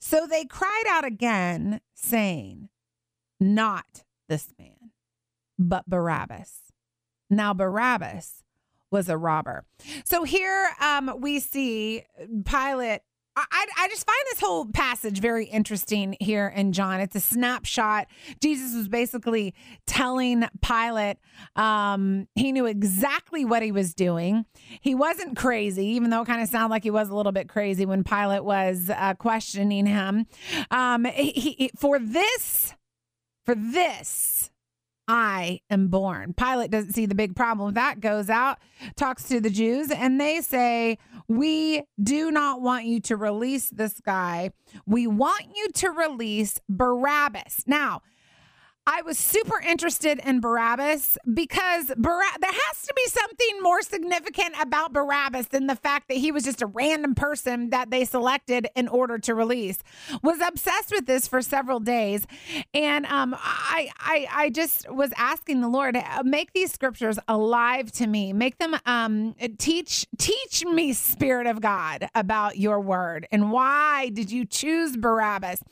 So 0.00 0.26
they 0.26 0.44
cried 0.44 0.84
out 0.88 1.04
again, 1.04 1.80
saying, 1.94 2.68
Not 3.38 4.04
this 4.28 4.52
man, 4.58 4.92
but 5.58 5.88
Barabbas. 5.88 6.72
Now, 7.28 7.54
Barabbas 7.54 8.42
was 8.90 9.08
a 9.08 9.16
robber. 9.16 9.64
So 10.04 10.24
here 10.24 10.70
um, 10.80 11.16
we 11.18 11.38
see 11.38 12.04
Pilate 12.44 13.02
I, 13.36 13.66
I 13.78 13.88
just 13.88 14.06
find 14.06 14.18
this 14.30 14.40
whole 14.40 14.66
passage 14.66 15.20
very 15.20 15.46
interesting 15.46 16.16
here 16.20 16.48
in 16.48 16.72
John. 16.72 17.00
It's 17.00 17.16
a 17.16 17.20
snapshot. 17.20 18.08
Jesus 18.40 18.74
was 18.74 18.88
basically 18.88 19.54
telling 19.86 20.44
Pilate 20.60 21.18
um, 21.56 22.26
he 22.34 22.52
knew 22.52 22.66
exactly 22.66 23.44
what 23.44 23.62
he 23.62 23.72
was 23.72 23.94
doing. 23.94 24.46
He 24.80 24.94
wasn't 24.94 25.36
crazy, 25.36 25.86
even 25.86 26.10
though 26.10 26.22
it 26.22 26.26
kind 26.26 26.42
of 26.42 26.48
sounded 26.48 26.70
like 26.70 26.82
he 26.82 26.90
was 26.90 27.08
a 27.08 27.14
little 27.14 27.32
bit 27.32 27.48
crazy 27.48 27.86
when 27.86 28.04
Pilate 28.04 28.44
was 28.44 28.90
uh, 28.90 29.14
questioning 29.14 29.86
him. 29.86 30.26
Um, 30.70 31.04
he, 31.04 31.30
he, 31.30 31.70
for 31.76 31.98
this, 31.98 32.74
for 33.46 33.54
this, 33.54 34.50
I 35.12 35.58
am 35.68 35.88
born. 35.88 36.34
Pilate 36.34 36.70
doesn't 36.70 36.92
see 36.92 37.04
the 37.04 37.16
big 37.16 37.34
problem 37.34 37.74
that, 37.74 37.98
goes 37.98 38.30
out, 38.30 38.58
talks 38.94 39.24
to 39.24 39.40
the 39.40 39.50
Jews, 39.50 39.90
and 39.90 40.20
they 40.20 40.40
say, 40.40 40.98
We 41.26 41.82
do 42.00 42.30
not 42.30 42.62
want 42.62 42.84
you 42.84 43.00
to 43.00 43.16
release 43.16 43.70
this 43.70 43.98
guy. 43.98 44.52
We 44.86 45.08
want 45.08 45.46
you 45.52 45.66
to 45.74 45.90
release 45.90 46.60
Barabbas. 46.68 47.64
Now, 47.66 48.02
I 48.92 49.02
was 49.02 49.20
super 49.20 49.60
interested 49.60 50.18
in 50.26 50.40
Barabbas 50.40 51.16
because 51.32 51.92
Bar- 51.96 52.22
there 52.40 52.50
has 52.50 52.82
to 52.82 52.92
be 52.96 53.06
something 53.06 53.62
more 53.62 53.82
significant 53.82 54.56
about 54.60 54.92
Barabbas 54.92 55.46
than 55.46 55.68
the 55.68 55.76
fact 55.76 56.08
that 56.08 56.16
he 56.16 56.32
was 56.32 56.42
just 56.42 56.60
a 56.60 56.66
random 56.66 57.14
person 57.14 57.70
that 57.70 57.90
they 57.90 58.04
selected 58.04 58.66
in 58.74 58.88
order 58.88 59.16
to 59.18 59.32
release. 59.32 59.78
Was 60.24 60.40
obsessed 60.44 60.90
with 60.90 61.06
this 61.06 61.28
for 61.28 61.40
several 61.40 61.78
days, 61.78 62.26
and 62.74 63.06
um, 63.06 63.36
I, 63.38 63.90
I 64.00 64.26
I 64.32 64.50
just 64.50 64.90
was 64.90 65.12
asking 65.16 65.60
the 65.60 65.68
Lord, 65.68 65.96
uh, 65.96 66.24
make 66.24 66.52
these 66.52 66.72
scriptures 66.72 67.16
alive 67.28 67.92
to 67.92 68.08
me, 68.08 68.32
make 68.32 68.58
them 68.58 68.74
um, 68.86 69.36
teach 69.58 70.04
teach 70.18 70.64
me, 70.64 70.94
Spirit 70.94 71.46
of 71.46 71.60
God, 71.60 72.08
about 72.16 72.58
Your 72.58 72.80
Word, 72.80 73.28
and 73.30 73.52
why 73.52 74.08
did 74.08 74.32
you 74.32 74.44
choose 74.44 74.96
Barabbas? 74.96 75.62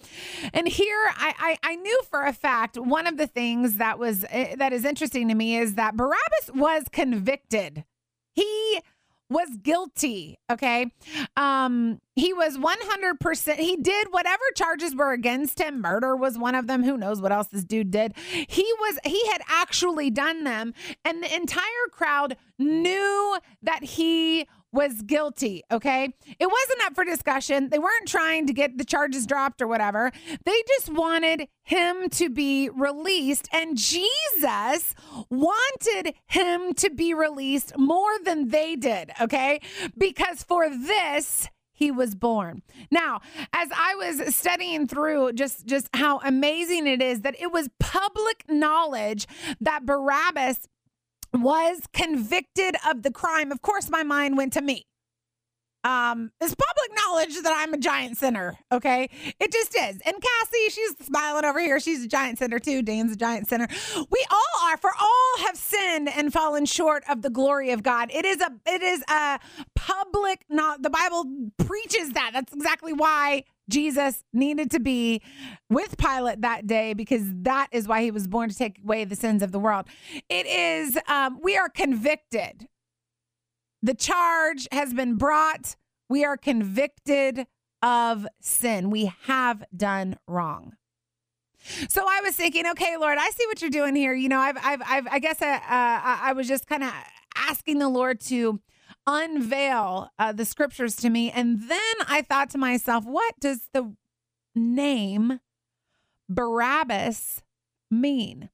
And 0.52 0.68
here 0.68 1.04
I 1.16 1.58
I, 1.64 1.70
I 1.72 1.74
knew 1.74 2.00
for 2.08 2.22
a 2.22 2.32
fact 2.32 2.78
one 2.78 3.07
of 3.08 3.16
the 3.16 3.26
things 3.26 3.76
that 3.76 3.98
was 3.98 4.24
eh, 4.30 4.54
that 4.56 4.72
is 4.72 4.84
interesting 4.84 5.28
to 5.28 5.34
me 5.34 5.56
is 5.56 5.74
that 5.74 5.96
Barabbas 5.96 6.50
was 6.54 6.84
convicted. 6.92 7.84
He 8.34 8.80
was 9.30 9.48
guilty, 9.62 10.38
okay? 10.50 10.86
Um 11.36 12.00
he 12.14 12.32
was 12.32 12.56
100% 12.56 13.56
he 13.56 13.76
did 13.76 14.08
whatever 14.10 14.42
charges 14.54 14.94
were 14.94 15.12
against 15.12 15.60
him. 15.60 15.80
Murder 15.80 16.16
was 16.16 16.38
one 16.38 16.54
of 16.54 16.66
them. 16.66 16.82
Who 16.82 16.96
knows 16.96 17.20
what 17.20 17.32
else 17.32 17.48
this 17.48 17.64
dude 17.64 17.90
did. 17.90 18.14
He 18.16 18.66
was 18.80 18.98
he 19.04 19.26
had 19.28 19.42
actually 19.48 20.10
done 20.10 20.44
them 20.44 20.72
and 21.04 21.22
the 21.22 21.34
entire 21.34 21.88
crowd 21.90 22.36
knew 22.58 23.38
that 23.62 23.84
he 23.84 24.46
was 24.72 25.02
guilty. 25.02 25.62
Okay. 25.70 26.04
It 26.38 26.46
wasn't 26.46 26.82
up 26.84 26.94
for 26.94 27.04
discussion. 27.04 27.70
They 27.70 27.78
weren't 27.78 28.06
trying 28.06 28.46
to 28.46 28.52
get 28.52 28.78
the 28.78 28.84
charges 28.84 29.26
dropped 29.26 29.62
or 29.62 29.66
whatever. 29.66 30.12
They 30.44 30.62
just 30.68 30.92
wanted 30.92 31.48
him 31.64 32.08
to 32.10 32.28
be 32.28 32.68
released. 32.68 33.48
And 33.52 33.76
Jesus 33.76 34.94
wanted 35.30 36.14
him 36.26 36.74
to 36.74 36.90
be 36.90 37.14
released 37.14 37.76
more 37.78 38.18
than 38.24 38.48
they 38.48 38.76
did. 38.76 39.10
Okay. 39.20 39.60
Because 39.96 40.42
for 40.42 40.68
this, 40.68 41.48
he 41.78 41.92
was 41.92 42.16
born. 42.16 42.62
Now, 42.90 43.20
as 43.52 43.68
I 43.72 43.94
was 43.94 44.34
studying 44.34 44.88
through 44.88 45.34
just 45.34 45.64
just 45.64 45.88
how 45.94 46.18
amazing 46.24 46.88
it 46.88 47.00
is 47.00 47.20
that 47.20 47.40
it 47.40 47.52
was 47.52 47.68
public 47.78 48.44
knowledge 48.48 49.28
that 49.60 49.86
Barabbas 49.86 50.66
was 51.32 51.82
convicted 51.92 52.76
of 52.88 53.02
the 53.02 53.10
crime, 53.10 53.52
of 53.52 53.62
course, 53.62 53.90
my 53.90 54.02
mind 54.02 54.36
went 54.36 54.52
to 54.54 54.62
me. 54.62 54.86
Um, 55.84 56.32
it's 56.40 56.54
public 56.54 56.90
knowledge 56.96 57.40
that 57.42 57.54
I'm 57.56 57.72
a 57.72 57.78
giant 57.78 58.18
sinner. 58.18 58.58
Okay. 58.72 59.08
It 59.40 59.52
just 59.52 59.74
is. 59.74 60.00
And 60.04 60.16
Cassie, 60.20 60.68
she's 60.70 61.06
smiling 61.06 61.44
over 61.44 61.60
here. 61.60 61.78
She's 61.78 62.04
a 62.04 62.08
giant 62.08 62.38
sinner 62.38 62.58
too. 62.58 62.82
Dan's 62.82 63.12
a 63.12 63.16
giant 63.16 63.48
sinner. 63.48 63.68
We 64.10 64.26
all 64.30 64.68
are, 64.68 64.76
for 64.76 64.90
all 65.00 65.46
have 65.46 65.56
sinned 65.56 66.08
and 66.08 66.32
fallen 66.32 66.66
short 66.66 67.04
of 67.08 67.22
the 67.22 67.30
glory 67.30 67.70
of 67.70 67.82
God. 67.82 68.10
It 68.12 68.24
is 68.24 68.40
a, 68.40 68.50
it 68.66 68.82
is 68.82 69.02
a 69.08 69.38
public, 69.76 70.44
not 70.50 70.82
the 70.82 70.90
Bible 70.90 71.24
preaches 71.58 72.10
that. 72.10 72.32
That's 72.34 72.52
exactly 72.52 72.92
why 72.92 73.44
Jesus 73.68 74.24
needed 74.32 74.70
to 74.70 74.80
be 74.80 75.22
with 75.68 75.96
Pilate 75.98 76.40
that 76.42 76.66
day 76.66 76.94
because 76.94 77.22
that 77.42 77.68
is 77.72 77.86
why 77.86 78.02
he 78.02 78.10
was 78.10 78.26
born 78.26 78.48
to 78.48 78.56
take 78.56 78.78
away 78.82 79.04
the 79.04 79.16
sins 79.16 79.42
of 79.42 79.52
the 79.52 79.58
world. 79.58 79.86
It 80.28 80.46
is, 80.46 80.98
um, 81.08 81.38
we 81.42 81.56
are 81.56 81.68
convicted. 81.68 82.68
The 83.82 83.94
charge 83.94 84.66
has 84.72 84.92
been 84.94 85.16
brought. 85.16 85.76
We 86.08 86.24
are 86.24 86.36
convicted 86.36 87.46
of 87.82 88.26
sin. 88.40 88.90
We 88.90 89.12
have 89.24 89.64
done 89.76 90.16
wrong. 90.26 90.72
So 91.88 92.04
I 92.08 92.20
was 92.22 92.34
thinking, 92.34 92.66
okay, 92.66 92.96
Lord, 92.96 93.18
I 93.18 93.30
see 93.30 93.46
what 93.46 93.60
you're 93.60 93.70
doing 93.70 93.94
here. 93.94 94.14
You 94.14 94.28
know, 94.28 94.38
I've, 94.38 94.56
I've, 94.62 94.82
I've 94.86 95.06
I 95.08 95.18
guess 95.18 95.42
I, 95.42 95.54
uh, 95.54 95.56
uh, 95.56 96.18
I 96.22 96.32
was 96.32 96.48
just 96.48 96.66
kind 96.66 96.82
of 96.82 96.92
asking 97.36 97.78
the 97.78 97.88
Lord 97.88 98.20
to 98.22 98.60
unveil 99.08 100.10
uh, 100.18 100.32
the 100.32 100.44
scriptures 100.44 100.94
to 100.96 101.08
me. 101.08 101.30
And 101.30 101.62
then 101.68 101.94
I 102.06 102.20
thought 102.20 102.50
to 102.50 102.58
myself, 102.58 103.04
what 103.04 103.34
does 103.40 103.68
the 103.72 103.94
name 104.54 105.40
Barabbas 106.28 107.42
mean? 107.90 108.50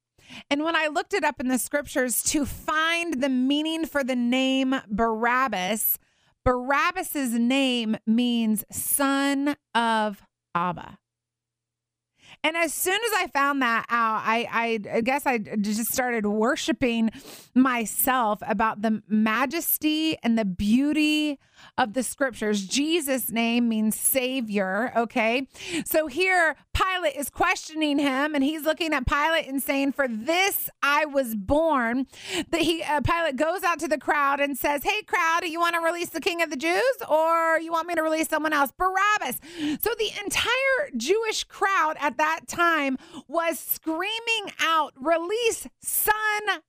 And 0.48 0.62
when 0.62 0.76
I 0.76 0.86
looked 0.86 1.12
it 1.12 1.24
up 1.24 1.40
in 1.40 1.48
the 1.48 1.58
scriptures 1.58 2.22
to 2.24 2.46
find 2.46 3.20
the 3.20 3.28
meaning 3.28 3.84
for 3.84 4.04
the 4.04 4.16
name 4.16 4.76
Barabbas, 4.88 5.98
Barabbas's 6.44 7.32
name 7.32 7.96
means 8.06 8.64
son 8.70 9.56
of 9.74 10.22
Abba. 10.54 10.98
And 12.44 12.58
as 12.58 12.74
soon 12.74 12.94
as 13.06 13.10
I 13.22 13.26
found 13.28 13.62
that 13.62 13.86
out, 13.88 14.22
I, 14.22 14.46
I, 14.92 15.00
guess 15.00 15.24
I 15.24 15.38
just 15.38 15.90
started 15.90 16.26
worshiping 16.26 17.10
myself 17.54 18.40
about 18.46 18.82
the 18.82 19.02
majesty 19.08 20.18
and 20.22 20.38
the 20.38 20.44
beauty 20.44 21.40
of 21.78 21.92
the 21.94 22.02
scriptures. 22.02 22.66
Jesus' 22.66 23.30
name 23.30 23.68
means 23.68 23.98
savior. 23.98 24.92
Okay. 24.96 25.48
So 25.84 26.06
here, 26.06 26.56
Pilate 26.72 27.14
is 27.14 27.30
questioning 27.30 27.98
him, 27.98 28.34
and 28.34 28.42
he's 28.42 28.64
looking 28.64 28.92
at 28.92 29.06
Pilate 29.06 29.46
and 29.46 29.62
saying, 29.62 29.92
"For 29.92 30.08
this 30.08 30.68
I 30.82 31.04
was 31.04 31.36
born." 31.36 32.06
That 32.50 32.62
he 32.62 32.82
uh, 32.82 33.00
Pilate 33.00 33.36
goes 33.36 33.62
out 33.62 33.78
to 33.78 33.88
the 33.88 33.98
crowd 33.98 34.40
and 34.40 34.58
says, 34.58 34.82
"Hey, 34.82 35.02
crowd, 35.02 35.40
do 35.42 35.50
you 35.50 35.60
want 35.60 35.74
to 35.74 35.80
release 35.80 36.08
the 36.08 36.20
King 36.20 36.42
of 36.42 36.50
the 36.50 36.56
Jews, 36.56 36.96
or 37.08 37.58
you 37.60 37.70
want 37.70 37.86
me 37.86 37.94
to 37.94 38.02
release 38.02 38.28
someone 38.28 38.52
else, 38.52 38.72
Barabbas?" 38.76 39.40
So 39.80 39.90
the 39.96 40.10
entire 40.24 40.90
Jewish 40.96 41.44
crowd 41.44 41.96
at 42.00 42.16
that 42.16 42.48
time 42.48 42.98
was 43.28 43.58
screaming 43.58 44.52
out, 44.60 44.94
"Release 44.96 45.68
Son 45.80 46.14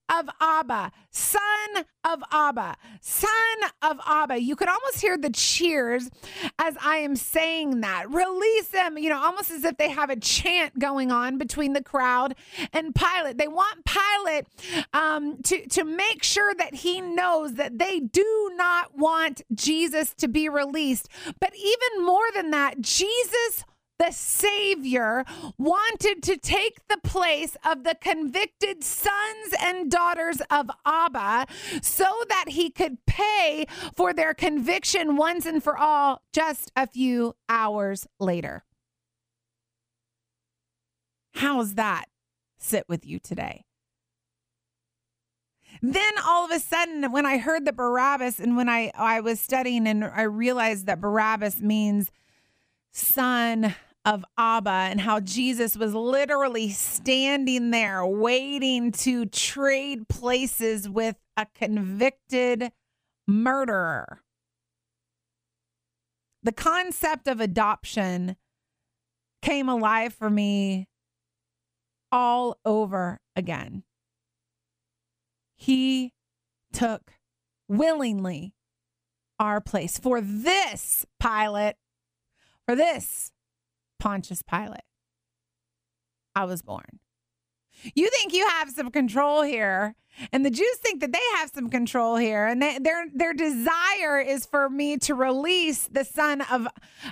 of 0.08 0.30
Abba, 0.40 0.92
Son 1.10 1.86
of 2.04 2.24
Abba, 2.32 2.78
Son 3.02 3.30
of 3.82 4.00
Abba." 4.06 4.40
You 4.40 4.56
could 4.56 4.70
almost 4.70 4.85
hear 4.94 5.18
the 5.18 5.30
cheers 5.30 6.10
as 6.60 6.78
I 6.82 6.98
am 6.98 7.16
saying 7.16 7.82
that. 7.82 8.10
Release 8.10 8.68
them, 8.68 8.98
you 8.98 9.10
know, 9.10 9.22
almost 9.22 9.52
as 9.52 9.64
if 9.64 9.78
they 9.78 9.90
have 9.90 10.10
a 10.10 10.16
chant 10.16 10.78
going 10.80 11.12
on 11.12 11.38
between 11.38 11.74
the 11.74 11.84
crowd 11.84 12.36
and 12.72 12.94
Pilate. 12.94 13.38
They 13.38 13.48
want 13.48 13.86
Pilate 13.86 14.46
um, 14.94 15.42
to, 15.44 15.68
to 15.68 15.84
make 15.84 16.24
sure 16.24 16.54
that 16.56 16.76
he 16.76 17.02
knows 17.02 17.56
that 17.56 17.80
they 17.80 18.00
do 18.00 18.52
not 18.56 18.98
want 18.98 19.42
Jesus 19.54 20.14
to 20.16 20.28
be 20.28 20.50
released. 20.50 21.10
But 21.40 21.54
even 21.56 22.06
more 22.06 22.26
than 22.34 22.52
that, 22.52 22.82
Jesus 22.82 23.66
the 23.98 24.12
Savior 24.12 25.24
wanted 25.58 26.22
to 26.24 26.38
take 26.38 26.88
the 26.88 26.98
place 27.04 27.56
of 27.66 27.84
the 27.84 27.96
convicted 28.00 28.84
sons 28.84 29.56
and 29.60 29.90
daughters 29.90 30.42
of 30.50 30.70
Abba 30.86 31.48
so 31.82 32.06
that 32.30 32.46
he 32.50 32.70
could 32.70 32.98
pay 33.06 33.66
for 33.96 34.14
their 34.14 34.34
conviction 34.34 35.16
once 35.16 35.46
and 35.46 35.64
for 35.64 35.78
all 35.78 36.22
just 36.34 36.72
a 36.76 36.88
few 36.88 37.36
hours 37.48 38.08
later. 38.20 38.64
How's 41.36 41.76
that 41.76 42.06
sit 42.58 42.86
with 42.88 43.06
you 43.06 43.20
today? 43.20 43.66
Then 45.82 46.14
all 46.26 46.46
of 46.46 46.52
a 46.52 46.60
sudden, 46.60 47.12
when 47.12 47.26
I 47.26 47.38
heard 47.38 47.66
that 47.66 47.76
Barabbas, 47.76 48.40
and 48.40 48.56
when 48.56 48.70
I, 48.70 48.92
I 48.96 49.20
was 49.20 49.40
studying 49.42 49.88
and 49.88 50.06
I 50.06 50.24
realized 50.24 50.86
that 50.86 51.02
Barabbas 51.02 51.60
means 51.60 52.12
son 52.94 53.76
of 54.06 54.24
Abba, 54.38 54.70
and 54.70 55.02
how 55.02 55.20
Jesus 55.20 55.76
was 55.76 55.94
literally 55.96 56.70
standing 56.70 57.72
there 57.72 58.06
waiting 58.06 58.92
to 58.92 59.26
trade 59.26 60.08
places 60.08 60.88
with 60.88 61.16
a 61.36 61.48
convicted 61.56 62.72
murderer. 63.28 64.22
The 66.44 66.52
concept 66.52 67.28
of 67.28 67.42
adoption 67.42 68.36
came 69.42 69.68
alive 69.68 70.14
for 70.14 70.30
me 70.30 70.88
all 72.12 72.60
over 72.64 73.20
again. 73.36 73.84
He 75.58 76.14
took 76.72 77.14
willingly 77.68 78.54
our 79.40 79.60
place 79.60 79.98
for 79.98 80.22
this 80.22 81.06
Pilate, 81.20 81.76
for 82.68 82.76
this 82.76 83.32
Pontius 84.00 84.42
Pilate. 84.42 84.82
I 86.36 86.46
was 86.46 86.62
born. 86.62 87.00
You 87.94 88.10
think 88.10 88.34
you 88.34 88.48
have 88.48 88.70
some 88.70 88.90
control 88.90 89.42
here, 89.42 89.96
and 90.32 90.46
the 90.46 90.50
Jews 90.50 90.78
think 90.78 91.02
that 91.02 91.12
they 91.12 91.20
have 91.36 91.52
some 91.54 91.70
control 91.70 92.16
here, 92.16 92.46
and 92.46 92.62
they, 92.62 92.80
their 92.80 93.06
their 93.14 93.34
desire 93.34 94.20
is 94.20 94.46
for 94.46 94.70
me 94.70 94.98
to 95.00 95.14
release 95.14 95.88
the 95.92 96.04
son 96.04 96.42
of. 96.42 96.68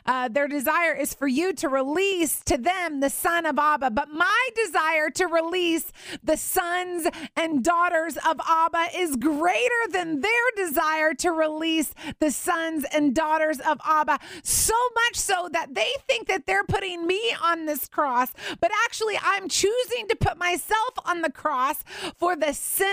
Uh, 0.06 0.28
their 0.28 0.48
desire 0.48 0.94
is 0.94 1.14
for 1.14 1.28
you 1.28 1.54
to 1.54 1.70
release 1.70 2.42
to 2.46 2.58
them 2.58 3.00
the 3.00 3.10
son 3.10 3.46
of 3.46 3.60
Abba, 3.60 3.92
but 3.92 4.10
my 4.10 4.50
desire 4.56 5.10
to 5.12 5.26
release 5.26 5.92
the 6.24 6.38
sons 6.38 7.08
and 7.36 7.64
daughters 7.64 8.18
of 8.18 8.40
Abba 8.48 8.88
is 8.96 9.16
greater 9.16 9.70
than 9.92 10.22
their 10.22 10.32
desire 10.56 11.14
to 11.16 11.32
release 11.32 11.94
the 12.20 12.32
sons 12.32 12.86
and 12.94 13.14
daughters 13.14 13.60
of 13.60 13.80
Abba. 13.86 14.20
So 14.44 14.74
much 14.96 15.16
so 15.16 15.50
that 15.52 15.76
they 15.76 15.92
think 16.08 16.28
that 16.28 16.48
they're 16.48 16.64
putting 16.64 17.06
me 17.06 17.36
on 17.42 17.66
this 17.66 17.88
cross, 17.88 18.34
but 18.60 18.72
actually 18.86 19.20
I'm 19.22 19.48
choosing 19.48 20.08
to 20.08 20.16
put 20.16 20.38
myself 20.38 20.94
on 21.06 21.22
the 21.22 21.32
cross 21.32 21.84
for 22.18 22.36
the 22.36 22.54
sin 22.54 22.93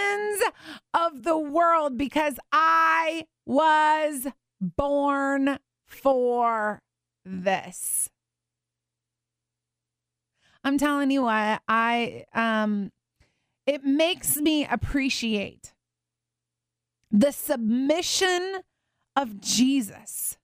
of 0.94 1.22
the 1.22 1.38
world 1.38 1.96
because 1.96 2.38
I 2.52 3.26
was 3.46 4.26
born 4.60 5.58
for 5.86 6.82
this. 7.24 8.10
I'm 10.62 10.78
telling 10.78 11.10
you 11.10 11.22
what, 11.22 11.62
I 11.68 12.24
um 12.34 12.92
it 13.66 13.84
makes 13.84 14.36
me 14.36 14.66
appreciate 14.66 15.72
the 17.10 17.32
submission 17.32 18.58
of 19.16 19.40
Jesus 19.40 20.36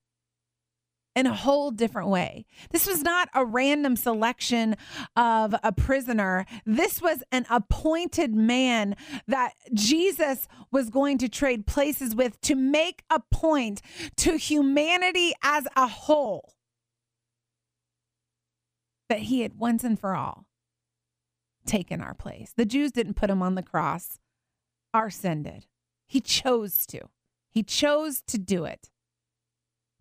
in 1.17 1.25
a 1.25 1.33
whole 1.33 1.71
different 1.71 2.09
way. 2.09 2.45
This 2.69 2.85
was 2.85 3.01
not 3.01 3.27
a 3.33 3.43
random 3.43 3.95
selection 3.95 4.75
of 5.15 5.55
a 5.63 5.71
prisoner. 5.71 6.45
This 6.63 7.01
was 7.01 7.23
an 7.31 7.47
appointed 7.49 8.35
man 8.35 8.95
that 9.27 9.53
Jesus 9.73 10.47
was 10.71 10.91
going 10.91 11.17
to 11.17 11.27
trade 11.27 11.65
places 11.65 12.13
with 12.13 12.39
to 12.41 12.53
make 12.53 13.01
a 13.09 13.19
point 13.31 13.81
to 14.17 14.37
humanity 14.37 15.33
as 15.41 15.67
a 15.75 15.87
whole 15.87 16.53
that 19.09 19.21
he 19.21 19.41
had 19.41 19.57
once 19.57 19.83
and 19.83 19.99
for 19.99 20.15
all 20.15 20.45
taken 21.65 21.99
our 21.99 22.13
place. 22.13 22.53
The 22.55 22.65
Jews 22.65 22.91
didn't 22.91 23.15
put 23.15 23.31
him 23.31 23.41
on 23.41 23.55
the 23.55 23.63
cross, 23.63 24.19
our 24.93 25.09
sin 25.09 25.41
did. 25.41 25.65
He 26.05 26.21
chose 26.21 26.85
to. 26.87 27.09
He 27.49 27.63
chose 27.63 28.21
to 28.27 28.37
do 28.37 28.65
it 28.65 28.91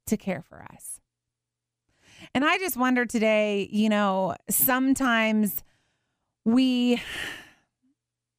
to 0.06 0.18
care 0.18 0.42
for 0.42 0.62
us. 0.62 1.00
And 2.34 2.44
I 2.44 2.58
just 2.58 2.76
wonder 2.76 3.06
today, 3.06 3.68
you 3.70 3.88
know, 3.88 4.34
sometimes 4.48 5.62
we, 6.44 7.00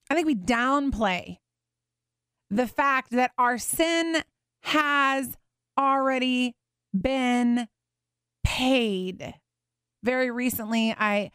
I 0.10 0.16
think 0.16 0.28
we 0.28 0.36
downplay 0.36 1.38
the 2.50 2.68
fact 2.68 3.12
that 3.12 3.32
our 3.38 3.58
sin 3.58 4.24
has 4.62 5.38
already 5.78 6.56
been 7.00 7.68
paid. 8.44 9.34
Very 10.04 10.32
recently, 10.32 10.96
I 10.98 11.32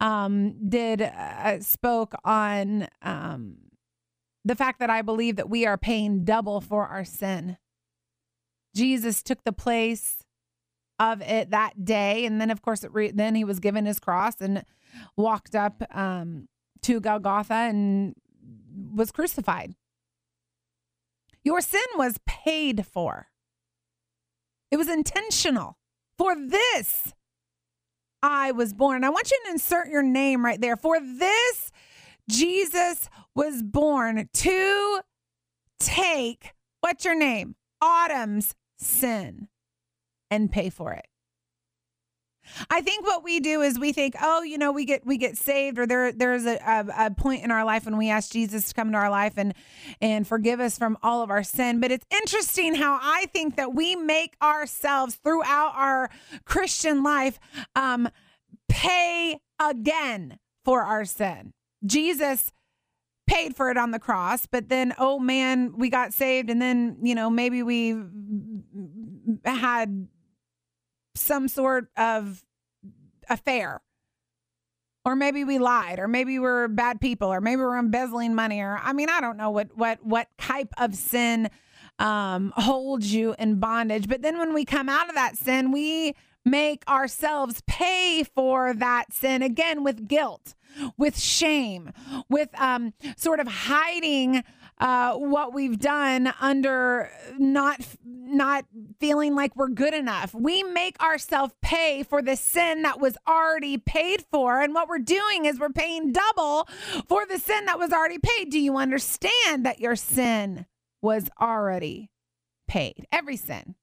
um, 0.00 0.68
did 0.68 1.02
uh, 1.02 1.60
spoke 1.60 2.14
on 2.24 2.88
um, 3.02 3.56
the 4.44 4.54
fact 4.54 4.80
that 4.80 4.90
I 4.90 5.02
believe 5.02 5.36
that 5.36 5.48
we 5.48 5.66
are 5.66 5.78
paying 5.78 6.24
double 6.24 6.60
for 6.60 6.86
our 6.86 7.04
sin. 7.04 7.58
Jesus 8.74 9.22
took 9.22 9.44
the 9.44 9.52
place 9.52 10.23
of 10.98 11.20
it 11.22 11.50
that 11.50 11.84
day. 11.84 12.24
And 12.24 12.40
then, 12.40 12.50
of 12.50 12.62
course, 12.62 12.84
re- 12.90 13.10
then 13.10 13.34
he 13.34 13.44
was 13.44 13.60
given 13.60 13.86
his 13.86 13.98
cross 13.98 14.40
and 14.40 14.64
walked 15.16 15.54
up 15.54 15.82
um, 15.90 16.48
to 16.82 17.00
Golgotha 17.00 17.54
and 17.54 18.14
was 18.92 19.10
crucified. 19.10 19.74
Your 21.42 21.60
sin 21.60 21.82
was 21.96 22.18
paid 22.26 22.86
for, 22.86 23.28
it 24.70 24.76
was 24.76 24.88
intentional. 24.88 25.78
For 26.16 26.36
this, 26.36 27.12
I 28.22 28.52
was 28.52 28.72
born. 28.72 29.02
I 29.02 29.10
want 29.10 29.30
you 29.32 29.38
to 29.44 29.50
insert 29.50 29.88
your 29.88 30.02
name 30.02 30.44
right 30.44 30.60
there. 30.60 30.76
For 30.76 31.00
this, 31.00 31.72
Jesus 32.30 33.10
was 33.34 33.62
born 33.62 34.28
to 34.32 35.00
take 35.80 36.54
what's 36.80 37.04
your 37.04 37.16
name? 37.16 37.56
Autumn's 37.80 38.54
sin 38.78 39.48
and 40.30 40.50
pay 40.50 40.70
for 40.70 40.92
it. 40.92 41.06
I 42.70 42.80
think 42.80 43.06
what 43.06 43.24
we 43.24 43.40
do 43.40 43.62
is 43.62 43.78
we 43.78 43.92
think, 43.92 44.14
oh, 44.20 44.42
you 44.42 44.58
know, 44.58 44.72
we 44.72 44.84
get 44.84 45.06
we 45.06 45.16
get 45.16 45.36
saved, 45.36 45.78
or 45.78 45.86
there 45.86 46.12
there's 46.12 46.46
a, 46.46 46.56
a, 46.56 47.06
a, 47.06 47.10
point 47.10 47.42
in 47.44 47.50
our 47.50 47.64
life 47.64 47.84
when 47.84 47.96
we 47.96 48.10
ask 48.10 48.32
Jesus 48.32 48.68
to 48.68 48.74
come 48.74 48.88
into 48.88 48.98
our 48.98 49.10
life 49.10 49.34
and 49.36 49.54
and 50.00 50.26
forgive 50.26 50.60
us 50.60 50.78
from 50.78 50.98
all 51.02 51.22
of 51.22 51.30
our 51.30 51.42
sin. 51.42 51.80
But 51.80 51.90
it's 51.90 52.06
interesting 52.10 52.74
how 52.74 52.98
I 53.00 53.26
think 53.32 53.56
that 53.56 53.74
we 53.74 53.96
make 53.96 54.36
ourselves 54.42 55.16
throughout 55.16 55.72
our 55.74 56.10
Christian 56.44 57.02
life 57.02 57.38
um, 57.74 58.08
pay 58.68 59.40
again 59.60 60.38
for 60.64 60.82
our 60.82 61.04
sin. 61.04 61.52
Jesus 61.84 62.52
paid 63.26 63.56
for 63.56 63.70
it 63.70 63.78
on 63.78 63.90
the 63.90 63.98
cross, 63.98 64.46
but 64.46 64.68
then 64.68 64.92
oh 64.98 65.18
man, 65.18 65.74
we 65.76 65.88
got 65.88 66.12
saved, 66.12 66.50
and 66.50 66.60
then 66.60 66.98
you 67.02 67.14
know 67.14 67.30
maybe 67.30 67.62
we 67.62 67.96
had 69.44 70.08
some 71.14 71.48
sort 71.48 71.88
of 71.96 72.44
affair. 73.28 73.80
Or 75.06 75.14
maybe 75.14 75.44
we 75.44 75.58
lied, 75.58 75.98
or 75.98 76.08
maybe 76.08 76.38
we're 76.38 76.66
bad 76.66 76.98
people, 76.98 77.30
or 77.30 77.42
maybe 77.42 77.60
we're 77.60 77.78
embezzling 77.78 78.34
money, 78.34 78.60
or 78.60 78.80
I 78.82 78.94
mean, 78.94 79.10
I 79.10 79.20
don't 79.20 79.36
know 79.36 79.50
what 79.50 79.76
what 79.76 79.98
what 80.02 80.28
type 80.38 80.72
of 80.78 80.94
sin 80.94 81.50
um, 81.98 82.54
holds 82.56 83.12
you 83.12 83.34
in 83.38 83.60
bondage. 83.60 84.08
But 84.08 84.22
then 84.22 84.38
when 84.38 84.54
we 84.54 84.64
come 84.64 84.88
out 84.88 85.10
of 85.10 85.14
that 85.14 85.36
sin, 85.36 85.72
we 85.72 86.14
make 86.44 86.88
ourselves 86.88 87.62
pay 87.66 88.24
for 88.34 88.74
that 88.74 89.12
sin 89.12 89.42
again 89.42 89.84
with 89.84 90.08
guilt, 90.08 90.54
with 90.96 91.18
shame, 91.18 91.92
with 92.28 92.48
um, 92.60 92.92
sort 93.16 93.40
of 93.40 93.48
hiding 93.48 94.42
uh, 94.78 95.14
what 95.14 95.54
we've 95.54 95.78
done 95.78 96.32
under 96.40 97.10
not 97.38 97.80
not 98.04 98.64
feeling 98.98 99.34
like 99.34 99.54
we're 99.54 99.68
good 99.68 99.94
enough. 99.94 100.34
We 100.34 100.62
make 100.62 101.00
ourselves 101.00 101.54
pay 101.62 102.02
for 102.02 102.20
the 102.20 102.36
sin 102.36 102.82
that 102.82 103.00
was 103.00 103.16
already 103.28 103.78
paid 103.78 104.24
for, 104.30 104.60
and 104.60 104.74
what 104.74 104.88
we're 104.88 104.98
doing 104.98 105.44
is 105.44 105.58
we're 105.58 105.68
paying 105.70 106.12
double 106.12 106.68
for 107.08 107.26
the 107.26 107.38
sin 107.38 107.66
that 107.66 107.78
was 107.78 107.92
already 107.92 108.18
paid. 108.18 108.50
Do 108.50 108.58
you 108.58 108.76
understand 108.76 109.64
that 109.64 109.80
your 109.80 109.96
sin 109.96 110.66
was 111.02 111.28
already 111.40 112.10
paid? 112.66 113.06
Every 113.12 113.36
sin 113.36 113.76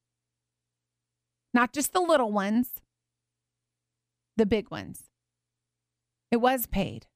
not 1.53 1.73
just 1.73 1.93
the 1.93 2.01
little 2.01 2.31
ones, 2.31 2.81
the 4.37 4.45
big 4.45 4.71
ones. 4.71 5.09
It 6.31 6.37
was 6.37 6.65
paid. 6.65 7.07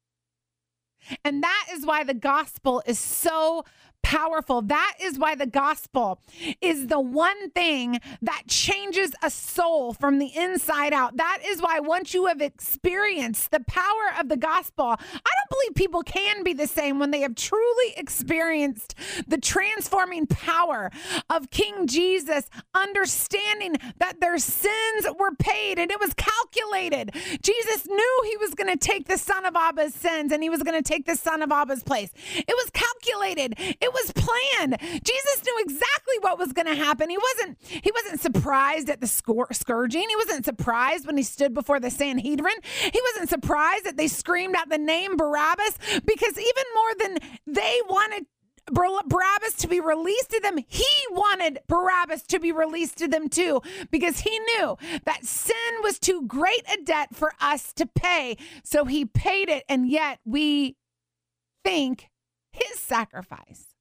And 1.23 1.43
that 1.43 1.67
is 1.71 1.85
why 1.85 2.03
the 2.03 2.13
gospel 2.13 2.81
is 2.85 2.99
so 2.99 3.65
powerful. 4.05 4.61
That 4.61 4.93
is 5.01 5.17
why 5.17 5.33
the 5.33 5.47
gospel 5.47 6.19
is 6.61 6.87
the 6.87 6.99
one 6.99 7.49
thing 7.49 7.99
that 8.21 8.43
changes 8.47 9.13
a 9.23 9.31
soul 9.31 9.93
from 9.93 10.19
the 10.19 10.29
inside 10.35 10.93
out. 10.93 11.17
That 11.17 11.39
is 11.43 11.59
why 11.59 11.79
once 11.79 12.13
you 12.13 12.27
have 12.27 12.39
experienced 12.39 13.49
the 13.49 13.61
power 13.61 14.13
of 14.19 14.29
the 14.29 14.37
gospel, 14.37 14.85
I 14.85 14.95
don't 14.99 15.49
believe 15.49 15.73
people 15.73 16.03
can 16.03 16.43
be 16.43 16.53
the 16.53 16.67
same 16.67 16.99
when 16.99 17.09
they 17.09 17.21
have 17.21 17.33
truly 17.33 17.95
experienced 17.97 18.93
the 19.27 19.39
transforming 19.39 20.27
power 20.27 20.91
of 21.31 21.49
King 21.49 21.87
Jesus, 21.87 22.47
understanding 22.75 23.73
that 23.97 24.21
their 24.21 24.37
sins 24.37 25.07
were 25.19 25.33
paid 25.39 25.79
and 25.79 25.89
it 25.89 25.99
was 25.99 26.13
calculated. 26.13 27.09
Jesus 27.41 27.87
knew 27.87 28.21
he 28.25 28.37
was 28.37 28.53
going 28.53 28.69
to 28.69 28.77
take 28.77 29.07
the 29.07 29.17
son 29.17 29.45
of 29.45 29.55
Abba's 29.55 29.95
sins 29.95 30.31
and 30.31 30.43
he 30.43 30.49
was 30.51 30.61
going 30.61 30.77
to 30.77 30.87
take 30.87 31.07
the 31.07 31.15
son 31.15 31.41
of 31.41 31.51
Abba's 31.51 31.81
place. 31.81 32.11
It 32.35 32.45
was 32.47 32.69
calculated. 32.69 33.55
It 33.57 33.94
was 34.03 34.11
planned. 34.13 34.77
Jesus 34.81 35.43
knew 35.45 35.55
exactly 35.59 36.15
what 36.21 36.37
was 36.37 36.53
going 36.53 36.67
to 36.67 36.75
happen. 36.75 37.09
He 37.09 37.17
wasn't 37.17 37.57
he 37.61 37.91
wasn't 37.91 38.21
surprised 38.21 38.89
at 38.89 39.01
the 39.01 39.07
scourging. 39.07 40.09
He 40.09 40.15
wasn't 40.15 40.45
surprised 40.45 41.07
when 41.07 41.17
he 41.17 41.23
stood 41.23 41.53
before 41.53 41.79
the 41.79 41.89
Sanhedrin. 41.89 42.55
He 42.63 43.01
wasn't 43.13 43.29
surprised 43.29 43.85
that 43.85 43.97
they 43.97 44.07
screamed 44.07 44.55
out 44.55 44.69
the 44.69 44.77
name 44.77 45.17
Barabbas 45.17 45.77
because 46.05 46.37
even 46.37 46.63
more 46.75 46.93
than 46.99 47.17
they 47.47 47.79
wanted 47.89 48.25
Barabbas 48.71 49.53
to 49.59 49.67
be 49.67 49.79
released 49.79 50.31
to 50.31 50.39
them, 50.39 50.57
he 50.67 50.85
wanted 51.11 51.59
Barabbas 51.67 52.23
to 52.23 52.39
be 52.39 52.51
released 52.51 52.97
to 52.97 53.07
them 53.07 53.29
too, 53.29 53.61
because 53.91 54.21
he 54.21 54.39
knew 54.39 54.77
that 55.05 55.23
sin 55.23 55.55
was 55.83 55.99
too 55.99 56.23
great 56.25 56.63
a 56.71 56.81
debt 56.83 57.09
for 57.13 57.33
us 57.39 57.73
to 57.73 57.85
pay. 57.85 58.37
So 58.63 58.85
he 58.85 59.05
paid 59.05 59.49
it, 59.49 59.65
and 59.69 59.87
yet 59.87 60.19
we 60.25 60.77
think 61.63 62.09
his 62.51 62.79
sacrifice 62.79 63.74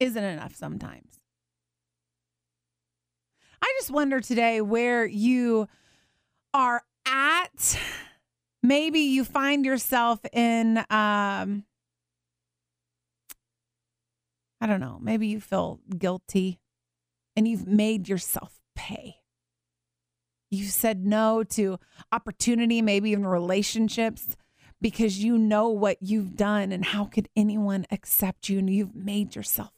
isn't 0.00 0.22
enough 0.22 0.54
sometimes. 0.54 1.20
I 3.62 3.74
just 3.78 3.90
wonder 3.90 4.20
today 4.20 4.60
where 4.60 5.04
you 5.04 5.68
are 6.52 6.82
at. 7.06 7.78
Maybe 8.62 9.00
you 9.00 9.24
find 9.24 9.64
yourself 9.64 10.20
in, 10.32 10.78
um, 10.90 11.64
I 14.60 14.66
don't 14.66 14.80
know, 14.80 14.98
maybe 15.00 15.26
you 15.28 15.40
feel 15.40 15.80
guilty 15.96 16.60
and 17.36 17.46
you've 17.46 17.66
made 17.66 18.08
yourself 18.08 18.58
pay. 18.74 19.16
You've 20.50 20.70
said 20.70 21.04
no 21.04 21.44
to 21.44 21.78
opportunity, 22.12 22.82
maybe 22.82 23.10
even 23.10 23.26
relationships 23.26 24.36
because 24.80 25.18
you 25.18 25.38
know 25.38 25.68
what 25.68 25.98
you've 26.00 26.36
done 26.36 26.72
and 26.72 26.84
how 26.84 27.04
could 27.04 27.28
anyone 27.36 27.86
accept 27.90 28.48
you 28.48 28.58
and 28.58 28.70
you've 28.70 28.94
made 28.94 29.34
yourself 29.34 29.72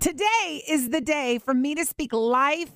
Today 0.00 0.62
is 0.68 0.90
the 0.90 1.00
day 1.00 1.38
for 1.38 1.54
me 1.54 1.74
to 1.76 1.84
speak 1.84 2.12
life 2.12 2.72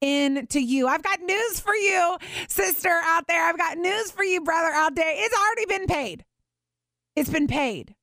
into 0.00 0.60
you. 0.60 0.88
I've 0.88 1.02
got 1.02 1.20
news 1.20 1.60
for 1.60 1.74
you, 1.74 2.16
sister 2.48 3.00
out 3.04 3.26
there. 3.28 3.44
I've 3.44 3.58
got 3.58 3.78
news 3.78 4.10
for 4.10 4.24
you, 4.24 4.40
brother 4.40 4.72
out 4.72 4.94
there. 4.94 5.12
It's 5.14 5.36
already 5.36 5.66
been 5.66 5.86
paid. 5.86 6.24
It's 7.14 7.30
been 7.30 7.46
paid. 7.46 7.94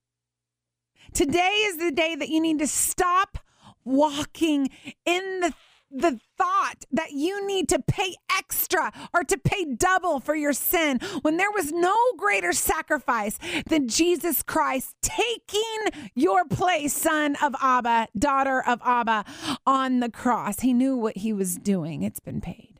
Today 1.13 1.63
is 1.65 1.77
the 1.77 1.91
day 1.91 2.15
that 2.15 2.29
you 2.29 2.39
need 2.39 2.60
to 2.60 2.67
stop 2.67 3.39
walking 3.84 4.69
in 5.05 5.39
the 5.39 5.53
the 5.91 6.19
thought 6.38 6.86
that 6.91 7.12
you 7.12 7.45
need 7.45 7.67
to 7.69 7.80
pay 7.80 8.15
extra 8.38 8.91
or 9.13 9.23
to 9.23 9.38
pay 9.38 9.65
double 9.65 10.19
for 10.19 10.36
your 10.36 10.54
sin 10.54 10.99
when 11.21 11.38
there 11.38 11.52
was 11.52 11.71
no 11.71 11.95
greater 12.17 12.54
sacrifice 12.54 13.39
than 13.67 13.88
Jesus 13.88 14.43
Christ 14.43 14.95
taking 15.02 16.10
your 16.15 16.45
place, 16.45 16.93
son 16.93 17.36
of 17.41 17.56
Abba, 17.62 18.08
daughter 18.17 18.63
of 18.65 18.80
Abba, 18.84 19.25
on 19.65 19.99
the 19.99 20.10
cross. 20.10 20.60
He 20.62 20.73
knew 20.73 20.95
what 20.95 21.17
he 21.17 21.34
was 21.34 21.58
doing. 21.58 22.04
It's 22.04 22.19
been 22.19 22.41
paid. 22.41 22.80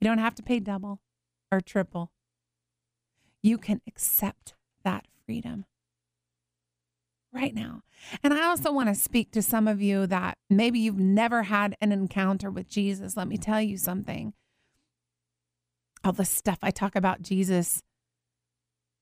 You 0.00 0.08
don't 0.08 0.18
have 0.18 0.34
to 0.36 0.42
pay 0.42 0.60
double 0.60 1.00
or 1.52 1.60
triple. 1.60 2.10
You 3.42 3.58
can 3.58 3.80
accept 3.86 4.54
that 4.84 5.06
freedom 5.26 5.66
right 7.32 7.54
now. 7.54 7.82
And 8.22 8.34
I 8.34 8.44
also 8.44 8.72
want 8.72 8.88
to 8.88 8.94
speak 8.94 9.30
to 9.32 9.42
some 9.42 9.68
of 9.68 9.80
you 9.80 10.06
that 10.06 10.38
maybe 10.48 10.78
you've 10.78 10.98
never 10.98 11.44
had 11.44 11.76
an 11.80 11.92
encounter 11.92 12.50
with 12.50 12.68
Jesus. 12.68 13.16
Let 13.16 13.28
me 13.28 13.36
tell 13.36 13.60
you 13.60 13.76
something. 13.76 14.32
All 16.02 16.12
the 16.12 16.24
stuff 16.24 16.58
I 16.62 16.70
talk 16.70 16.96
about 16.96 17.22
Jesus 17.22 17.82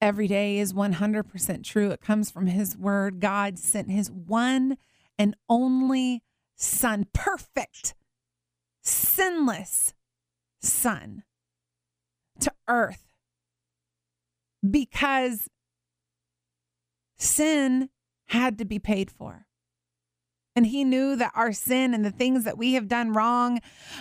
every 0.00 0.26
day 0.26 0.58
is 0.58 0.72
100% 0.72 1.64
true. 1.64 1.90
It 1.90 2.00
comes 2.00 2.30
from 2.30 2.46
his 2.46 2.76
word. 2.76 3.20
God 3.20 3.58
sent 3.58 3.90
his 3.90 4.10
one 4.10 4.76
and 5.18 5.34
only 5.48 6.22
son, 6.56 7.06
perfect, 7.12 7.94
sinless 8.82 9.94
son 10.60 11.22
to 12.40 12.52
earth 12.68 13.08
because 14.68 15.48
sin 17.16 17.88
had 18.28 18.58
to 18.58 18.64
be 18.64 18.78
paid 18.78 19.10
for. 19.10 19.46
And 20.56 20.66
he 20.66 20.82
knew 20.82 21.14
that 21.14 21.32
our 21.36 21.52
sin 21.52 21.94
and 21.94 22.04
the 22.04 22.10
things 22.10 22.42
that 22.44 22.58
we 22.58 22.72
have 22.72 22.88
done 22.88 23.12
wrong 23.12 23.60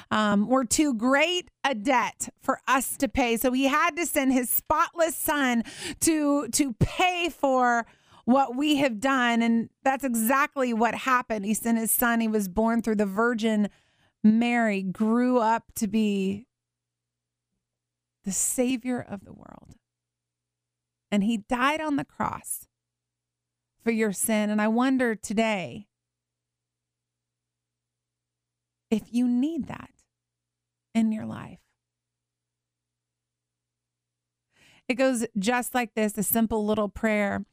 um, 0.10 0.48
were 0.48 0.66
too 0.66 0.96
great 0.96 1.52
a 1.64 1.76
debt 1.76 2.30
for 2.42 2.60
us 2.68 2.98
to 2.98 3.08
pay. 3.08 3.38
So 3.38 3.52
he 3.52 3.68
had 3.68 3.96
to 3.96 4.08
send 4.08 4.34
his 4.34 4.50
spotless 4.50 5.16
son 5.16 5.64
to, 6.00 6.48
to 6.48 6.74
pay 6.80 7.30
for 7.30 7.86
what 8.26 8.56
we 8.56 8.78
have 8.78 9.00
done. 9.00 9.44
And 9.44 9.70
that's 9.84 10.04
exactly 10.04 10.74
what 10.74 10.96
happened. 10.96 11.46
He 11.46 11.54
sent 11.54 11.78
his 11.78 11.92
son. 11.92 12.22
He 12.22 12.28
was 12.28 12.48
born 12.48 12.82
through 12.82 12.96
the 12.96 13.06
Virgin 13.06 13.70
Mary, 14.24 14.82
grew 14.82 15.38
up 15.38 15.66
to 15.76 15.88
be 15.88 16.48
the 18.26 18.32
Savior 18.32 19.00
of 19.00 19.24
the 19.24 19.34
world. 19.34 19.76
And 21.12 21.24
he 21.24 21.38
died 21.38 21.80
on 21.80 21.96
the 21.96 22.04
cross 22.04 22.67
for 23.88 23.92
your 23.92 24.12
sin. 24.12 24.50
And 24.50 24.62
I 24.62 24.68
wonder 24.68 25.16
today 25.16 25.88
if 28.92 29.14
you 29.14 29.30
need 29.30 29.68
that 29.68 29.92
in 30.94 31.14
your 31.14 31.26
life. 31.26 31.60
It 34.90 34.96
goes 34.96 35.26
just 35.40 35.74
like 35.74 35.94
this 35.94 36.18
a 36.18 36.24
simple 36.24 36.66
little 36.66 36.90
prayer. 36.90 37.46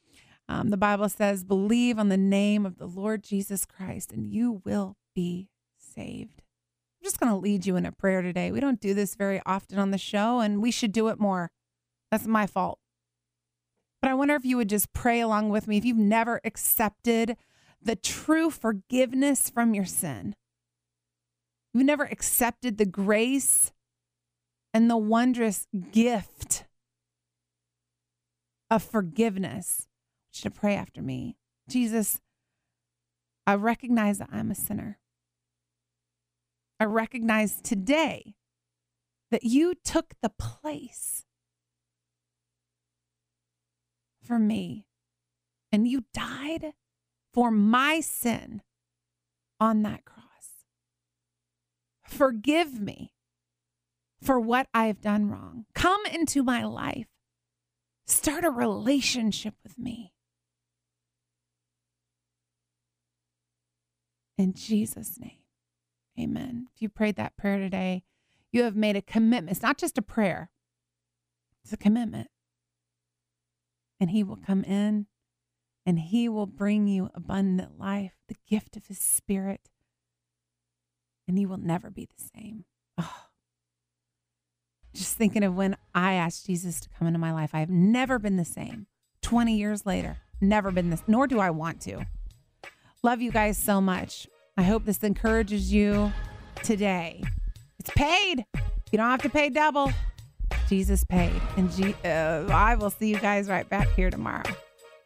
Um, 0.49 0.71
the 0.71 0.77
Bible 0.77 1.09
says, 1.09 1.45
Believe 1.45 2.01
on 2.01 2.09
the 2.09 2.17
name 2.17 2.67
of 2.67 2.79
the 2.79 2.87
Lord 2.89 3.23
Jesus 3.23 3.65
Christ, 3.65 4.11
and 4.11 4.27
you 4.27 4.61
will 4.65 4.97
be 5.15 5.51
saved. 5.79 6.43
I'm 7.01 7.05
just 7.05 7.21
going 7.21 7.31
to 7.31 7.39
lead 7.39 7.65
you 7.65 7.77
in 7.77 7.87
a 7.87 7.93
prayer 7.93 8.23
today. 8.23 8.51
We 8.51 8.59
don't 8.59 8.81
do 8.81 8.93
this 8.93 9.15
very 9.15 9.41
often 9.47 9.79
on 9.79 9.93
the 9.93 9.99
show, 9.99 10.41
and 10.41 10.61
we 10.61 10.73
should 10.73 10.91
do 10.91 11.07
it 11.07 11.21
more. 11.21 11.53
That's 12.11 12.27
my 12.27 12.49
fault. 12.49 12.81
But 14.05 14.11
I 14.11 14.15
wonder 14.17 14.35
if 14.35 14.45
you 14.45 14.59
would 14.59 14.69
just 14.69 14.93
pray 14.93 15.21
along 15.21 15.49
with 15.49 15.67
me 15.67 15.79
if 15.79 15.85
you've 15.87 15.97
never 15.97 16.39
accepted 16.45 17.39
the 17.81 17.97
true 17.97 18.51
forgiveness 18.51 19.49
from 19.49 19.73
your 19.73 19.87
sin. 19.87 20.35
You've 21.73 21.87
never 21.87 22.05
accepted 22.05 22.77
the 22.77 22.85
grace 22.85 23.73
and 24.75 24.91
the 24.91 24.99
wondrous 24.99 25.67
gift 25.91 26.67
of 28.71 28.83
forgiveness. 28.83 29.87
I 29.87 30.37
want 30.37 30.45
you 30.45 30.51
to 30.51 30.61
pray 30.61 30.75
after 30.75 31.01
me. 31.01 31.39
Jesus, 31.67 32.21
I 33.47 33.55
recognize 33.55 34.19
that 34.19 34.29
I'm 34.31 34.51
a 34.51 34.55
sinner. 34.55 34.99
I 36.79 36.85
recognize 36.85 37.63
today 37.63 38.35
that 39.31 39.45
you 39.45 39.75
took 39.83 40.13
the 40.21 40.29
place 40.29 41.25
for 44.25 44.39
me 44.39 44.87
and 45.71 45.89
you 45.89 46.05
died 46.13 46.73
for 47.33 47.51
my 47.51 48.01
sin 48.01 48.63
on 49.61 49.83
that 49.83 50.05
cross. 50.05 50.25
Forgive 52.07 52.81
me 52.81 53.13
for 54.23 54.39
what 54.39 54.69
I 54.73 54.87
have 54.87 55.01
done 55.01 55.29
wrong. 55.29 55.67
Come 55.75 56.07
into 56.07 56.43
my 56.43 56.65
life. 56.65 57.07
Start 58.07 58.45
a 58.45 58.51
relationship 58.51 59.55
with 59.63 59.79
me. 59.79 60.13
In 64.37 64.53
Jesus' 64.53 65.19
name, 65.19 65.39
amen. 66.19 66.69
If 66.75 66.83
you 66.83 66.89
prayed 66.89 67.17
that 67.17 67.37
prayer 67.37 67.59
today, 67.59 68.03
you 68.53 68.65
have 68.65 68.77
made 68.77 68.97
a 68.97 69.03
commitment. 69.03 69.51
It's 69.51 69.63
not 69.63 69.79
just 69.79 69.99
a 69.99 70.03
prayer, 70.03 70.51
it's 71.63 71.73
a 71.73 71.77
commitment. 71.77 72.29
And 74.01 74.11
He 74.11 74.23
will 74.23 74.37
come 74.37 74.65
in 74.65 75.07
and 75.87 75.99
He 75.99 76.29
will 76.29 76.47
bring 76.47 76.87
you 76.87 77.11
abundant 77.15 77.79
life, 77.79 78.15
the 78.29 78.37
gift 78.49 78.77
of 78.77 78.87
His 78.87 78.99
Spirit, 78.99 79.71
and 81.29 81.39
you 81.39 81.49
will 81.49 81.59
never 81.59 81.91
be 81.91 82.07
the 82.07 82.29
same. 82.35 82.65
Oh. 82.99 83.27
Just 84.95 85.17
thinking 85.17 85.43
of 85.43 85.55
when 85.55 85.77
I 85.95 86.15
asked 86.15 86.47
Jesus 86.47 86.81
to 86.81 86.89
come 86.97 87.09
into 87.09 87.19
my 87.19 87.33
life, 87.33 87.51
I 87.53 87.61
have 87.61 87.71
never 87.71 88.19
been 88.19 88.37
the 88.37 88.45
same. 88.45 88.87
20 89.23 89.57
years 89.57 89.85
later, 89.85 90.19
never 90.41 90.71
been 90.71 90.91
this, 90.91 91.03
nor 91.07 91.27
do 91.27 91.41
I 91.41 91.51
want 91.51 91.81
to. 91.83 92.07
Love 93.03 93.21
you 93.21 93.33
guys 93.33 93.59
so 93.59 93.81
much. 93.81 94.29
I 94.57 94.63
hope 94.63 94.85
this 94.85 95.03
encourages 95.03 95.73
you 95.73 96.13
today. 96.63 97.23
It's 97.79 97.91
paid. 97.91 98.45
You 98.93 98.99
don't 98.99 99.11
have 99.11 99.23
to 99.23 99.29
pay 99.29 99.51
double. 99.51 99.93
Jesus 100.69 101.05
paid. 101.05 101.41
And 101.57 101.71
G- 101.73 101.95
uh, 102.05 102.47
I 102.51 102.75
will 102.77 102.91
see 102.91 103.09
you 103.09 103.19
guys 103.19 103.49
right 103.49 103.69
back 103.69 103.89
here 103.95 104.11
tomorrow 104.11 104.45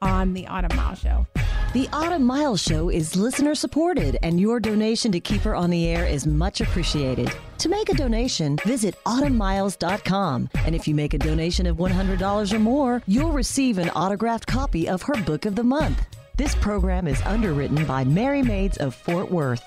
on 0.00 0.32
the 0.32 0.46
Autumn 0.46 0.76
Mile 0.76 0.94
Show. 0.94 1.26
The 1.74 1.88
Autumn 1.92 2.24
Miles 2.24 2.62
Show 2.62 2.88
is 2.88 3.14
listener 3.14 3.54
supported, 3.54 4.16
and 4.22 4.40
your 4.40 4.58
donation 4.58 5.12
to 5.12 5.20
keep 5.20 5.42
her 5.42 5.54
on 5.54 5.68
the 5.68 5.86
air 5.86 6.06
is 6.06 6.26
much 6.26 6.62
appreciated. 6.62 7.30
To 7.58 7.68
make 7.68 7.90
a 7.90 7.94
donation, 7.94 8.56
visit 8.64 8.94
autumnmiles.com. 9.04 10.48
And 10.64 10.74
if 10.74 10.88
you 10.88 10.94
make 10.94 11.12
a 11.12 11.18
donation 11.18 11.66
of 11.66 11.76
$100 11.76 12.52
or 12.52 12.58
more, 12.58 13.02
you'll 13.06 13.32
receive 13.32 13.76
an 13.76 13.90
autographed 13.90 14.46
copy 14.46 14.88
of 14.88 15.02
her 15.02 15.22
book 15.24 15.44
of 15.44 15.56
the 15.56 15.64
month. 15.64 16.00
This 16.36 16.54
program 16.54 17.06
is 17.06 17.20
underwritten 17.22 17.84
by 17.84 18.04
Merry 18.04 18.42
Maids 18.42 18.78
of 18.78 18.94
Fort 18.94 19.30
Worth. 19.30 19.62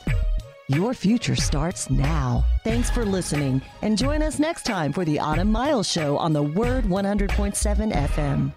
Your 0.76 0.94
future 0.94 1.36
starts 1.36 1.90
now. 1.90 2.46
Thanks 2.64 2.90
for 2.90 3.04
listening, 3.04 3.62
and 3.82 3.98
join 3.98 4.22
us 4.22 4.40
next 4.40 4.64
time 4.64 4.94
for 4.94 5.04
the 5.04 5.20
Autumn 5.20 5.52
Miles 5.52 5.92
Show 5.92 6.18
on 6.18 6.32
the 6.32 6.44
Word 6.44 6.86
100.7 6.86 7.92
FM. 7.92 8.54